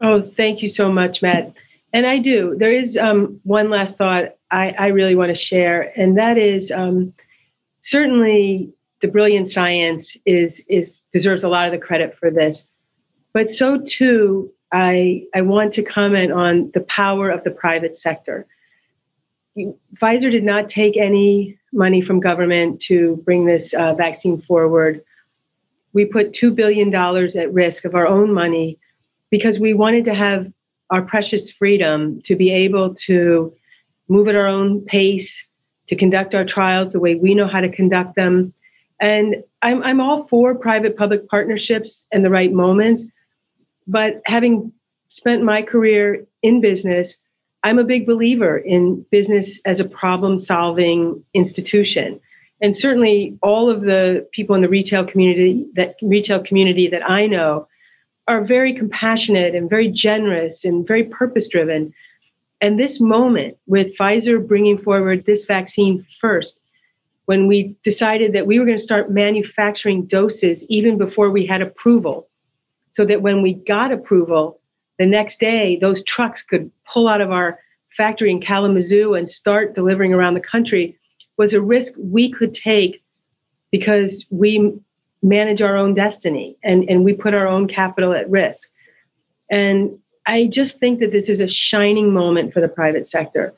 Oh, 0.00 0.22
thank 0.22 0.62
you 0.62 0.68
so 0.70 0.90
much, 0.90 1.20
Matt. 1.20 1.52
And 1.92 2.06
I 2.06 2.16
do. 2.16 2.56
There 2.56 2.72
is 2.72 2.96
um, 2.96 3.38
one 3.44 3.68
last 3.68 3.98
thought 3.98 4.36
I, 4.52 4.74
I, 4.78 4.86
really 4.88 5.14
want 5.14 5.30
to 5.30 5.34
share, 5.34 5.92
and 5.98 6.18
that 6.18 6.36
is 6.36 6.70
um, 6.70 7.14
certainly 7.80 8.70
the 9.00 9.08
brilliant 9.08 9.48
science 9.48 10.16
is 10.26 10.64
is 10.68 11.00
deserves 11.12 11.42
a 11.42 11.48
lot 11.48 11.66
of 11.66 11.72
the 11.72 11.78
credit 11.78 12.16
for 12.16 12.30
this, 12.30 12.68
but 13.32 13.48
so 13.48 13.80
too 13.80 14.52
I 14.70 15.24
I 15.34 15.42
want 15.42 15.72
to 15.74 15.82
comment 15.82 16.32
on 16.32 16.70
the 16.74 16.82
power 16.82 17.30
of 17.30 17.44
the 17.44 17.50
private 17.50 17.96
sector. 17.96 18.46
Pfizer 19.56 20.30
did 20.30 20.44
not 20.44 20.68
take 20.68 20.96
any 20.96 21.58
money 21.72 22.00
from 22.00 22.20
government 22.20 22.80
to 22.82 23.16
bring 23.24 23.46
this 23.46 23.74
uh, 23.74 23.94
vaccine 23.94 24.38
forward. 24.38 25.02
We 25.92 26.06
put 26.06 26.32
two 26.32 26.52
billion 26.52 26.90
dollars 26.90 27.36
at 27.36 27.52
risk 27.52 27.84
of 27.84 27.94
our 27.94 28.06
own 28.06 28.32
money 28.32 28.78
because 29.30 29.58
we 29.58 29.74
wanted 29.74 30.04
to 30.06 30.14
have 30.14 30.52
our 30.90 31.02
precious 31.02 31.50
freedom 31.50 32.20
to 32.22 32.36
be 32.36 32.50
able 32.50 32.94
to 32.94 33.54
move 34.08 34.28
at 34.28 34.34
our 34.34 34.46
own 34.46 34.80
pace, 34.82 35.48
to 35.88 35.96
conduct 35.96 36.34
our 36.34 36.44
trials 36.44 36.92
the 36.92 37.00
way 37.00 37.14
we 37.14 37.34
know 37.34 37.46
how 37.46 37.60
to 37.60 37.68
conduct 37.68 38.14
them. 38.14 38.52
And 39.00 39.36
I'm, 39.62 39.82
I'm 39.82 40.00
all 40.00 40.24
for 40.24 40.54
private 40.54 40.96
public 40.96 41.28
partnerships 41.28 42.06
and 42.12 42.24
the 42.24 42.30
right 42.30 42.52
moments. 42.52 43.04
But 43.86 44.22
having 44.24 44.72
spent 45.08 45.42
my 45.42 45.62
career 45.62 46.24
in 46.42 46.60
business, 46.60 47.16
I'm 47.64 47.78
a 47.78 47.84
big 47.84 48.06
believer 48.06 48.58
in 48.58 49.04
business 49.10 49.60
as 49.64 49.80
a 49.80 49.88
problem 49.88 50.38
solving 50.38 51.22
institution. 51.34 52.20
And 52.60 52.76
certainly 52.76 53.36
all 53.42 53.68
of 53.68 53.82
the 53.82 54.26
people 54.32 54.54
in 54.54 54.62
the 54.62 54.68
retail 54.68 55.04
community 55.04 55.66
that 55.74 55.96
retail 56.00 56.42
community 56.42 56.86
that 56.88 57.08
I 57.10 57.26
know 57.26 57.66
are 58.28 58.40
very 58.40 58.72
compassionate 58.72 59.54
and 59.54 59.68
very 59.68 59.88
generous 59.88 60.64
and 60.64 60.86
very 60.86 61.04
purpose 61.04 61.48
driven. 61.48 61.92
And 62.62 62.78
this 62.78 63.00
moment 63.00 63.58
with 63.66 63.98
Pfizer 63.98 64.46
bringing 64.46 64.78
forward 64.78 65.26
this 65.26 65.44
vaccine 65.44 66.06
first, 66.20 66.60
when 67.26 67.48
we 67.48 67.76
decided 67.82 68.32
that 68.32 68.46
we 68.46 68.58
were 68.58 68.64
going 68.64 68.78
to 68.78 68.82
start 68.82 69.10
manufacturing 69.10 70.06
doses 70.06 70.64
even 70.68 70.96
before 70.96 71.30
we 71.30 71.44
had 71.44 71.60
approval, 71.60 72.28
so 72.92 73.04
that 73.04 73.20
when 73.20 73.42
we 73.42 73.54
got 73.54 73.90
approval, 73.90 74.60
the 74.98 75.06
next 75.06 75.40
day 75.40 75.76
those 75.76 76.04
trucks 76.04 76.42
could 76.42 76.70
pull 76.84 77.08
out 77.08 77.20
of 77.20 77.32
our 77.32 77.58
factory 77.96 78.30
in 78.30 78.40
Kalamazoo 78.40 79.14
and 79.14 79.28
start 79.28 79.74
delivering 79.74 80.14
around 80.14 80.34
the 80.34 80.40
country, 80.40 80.96
was 81.36 81.54
a 81.54 81.60
risk 81.60 81.94
we 81.98 82.30
could 82.30 82.54
take 82.54 83.02
because 83.72 84.24
we 84.30 84.72
manage 85.20 85.62
our 85.62 85.76
own 85.76 85.94
destiny 85.94 86.56
and, 86.62 86.88
and 86.88 87.04
we 87.04 87.12
put 87.12 87.34
our 87.34 87.48
own 87.48 87.66
capital 87.66 88.12
at 88.12 88.30
risk. 88.30 88.70
And 89.50 89.98
I 90.26 90.46
just 90.46 90.78
think 90.78 91.00
that 91.00 91.12
this 91.12 91.28
is 91.28 91.40
a 91.40 91.48
shining 91.48 92.12
moment 92.12 92.52
for 92.52 92.60
the 92.60 92.68
private 92.68 93.06
sector. 93.06 93.54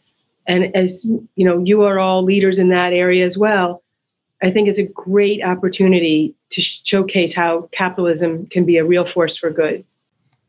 And 0.46 0.74
as 0.76 1.04
you 1.04 1.44
know, 1.44 1.62
you 1.62 1.82
are 1.82 1.98
all 1.98 2.22
leaders 2.22 2.58
in 2.58 2.68
that 2.68 2.92
area 2.92 3.24
as 3.24 3.38
well. 3.38 3.82
I 4.42 4.50
think 4.50 4.68
it's 4.68 4.78
a 4.78 4.86
great 4.86 5.42
opportunity 5.42 6.34
to 6.50 6.60
showcase 6.60 7.34
how 7.34 7.68
capitalism 7.72 8.46
can 8.46 8.64
be 8.64 8.76
a 8.76 8.84
real 8.84 9.04
force 9.04 9.36
for 9.36 9.50
good. 9.50 9.84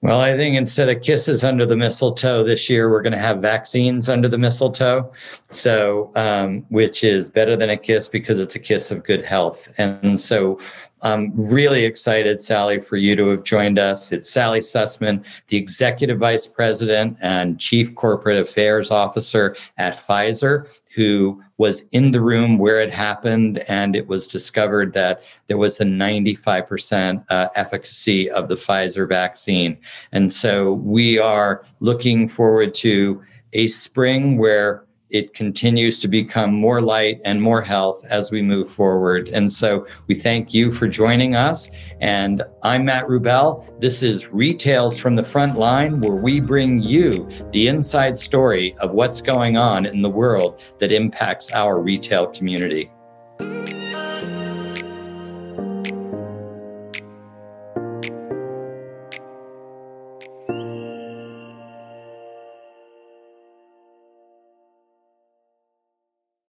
Well, 0.01 0.19
I 0.19 0.35
think 0.35 0.55
instead 0.55 0.89
of 0.89 1.01
kisses 1.01 1.43
under 1.43 1.65
the 1.65 1.75
mistletoe 1.75 2.43
this 2.43 2.69
year, 2.69 2.91
we're 2.91 3.01
going 3.01 3.13
to 3.13 3.19
have 3.19 3.39
vaccines 3.39 4.07
under 4.07 4.27
the 4.27 4.37
mistletoe. 4.37 5.11
So, 5.49 6.11
um, 6.15 6.63
which 6.69 7.03
is 7.03 7.31
better 7.31 7.55
than 7.55 7.71
a 7.71 7.77
kiss 7.77 8.07
because 8.07 8.37
it's 8.39 8.53
a 8.53 8.59
kiss 8.59 8.91
of 8.91 9.03
good 9.03 9.25
health. 9.25 9.73
And 9.79 10.21
so, 10.21 10.59
I'm 11.01 11.33
really 11.35 11.83
excited, 11.83 12.41
Sally, 12.41 12.79
for 12.79 12.95
you 12.95 13.15
to 13.17 13.27
have 13.27 13.43
joined 13.43 13.77
us. 13.77 14.11
It's 14.11 14.29
Sally 14.29 14.61
Susman, 14.61 15.25
the 15.49 15.57
Executive 15.57 16.19
Vice 16.19 16.47
President 16.47 17.17
and 17.21 17.59
Chief 17.59 17.93
Corporate 17.95 18.37
Affairs 18.37 18.91
Officer 18.91 19.55
at 19.77 19.93
Pfizer, 19.93 20.67
who 20.95 21.43
was 21.57 21.85
in 21.91 22.11
the 22.11 22.21
room 22.21 22.57
where 22.57 22.79
it 22.81 22.91
happened, 22.91 23.59
and 23.67 23.95
it 23.95 24.07
was 24.07 24.27
discovered 24.27 24.93
that 24.93 25.21
there 25.47 25.57
was 25.57 25.81
a 25.81 25.85
95% 25.85 27.25
uh, 27.29 27.49
efficacy 27.55 28.31
of 28.31 28.47
the 28.47 28.55
Pfizer 28.55 29.07
vaccine. 29.07 29.77
And 30.13 30.31
so 30.31 30.73
we 30.73 31.19
are 31.19 31.63
looking 31.81 32.29
forward 32.29 32.73
to 32.75 33.21
a 33.51 33.67
spring 33.67 34.37
where 34.37 34.84
it 35.15 35.33
continues 35.33 36.01
to 36.01 36.09
become 36.09 36.53
more 36.53 36.81
light 36.81 37.21
and 37.23 37.41
more 37.41 37.61
health 37.61 38.05
as 38.11 38.31
we 38.31 38.41
move 38.41 38.69
forward. 38.69 39.29
And 39.29 39.49
so 39.49 39.87
we 40.07 40.15
thank 40.15 40.53
you 40.53 40.71
for 40.71 40.89
joining 40.89 41.37
us. 41.37 41.71
And 42.01 42.41
I'm 42.63 42.83
Matt 42.83 43.05
Rubel. 43.07 43.79
This 43.79 44.03
is 44.03 44.27
Retails 44.27 44.99
from 44.99 45.15
the 45.15 45.23
Front 45.23 45.57
Line, 45.57 46.01
where 46.01 46.17
we 46.17 46.41
bring 46.41 46.81
you 46.81 47.29
the 47.53 47.69
inside 47.69 48.19
story 48.19 48.75
of 48.81 48.91
what's 48.91 49.21
going 49.21 49.55
on 49.55 49.85
in 49.85 50.01
the 50.01 50.09
world 50.09 50.61
that 50.79 50.91
impacts 50.91 51.49
our 51.53 51.79
retail 51.79 52.27
community. 52.27 52.91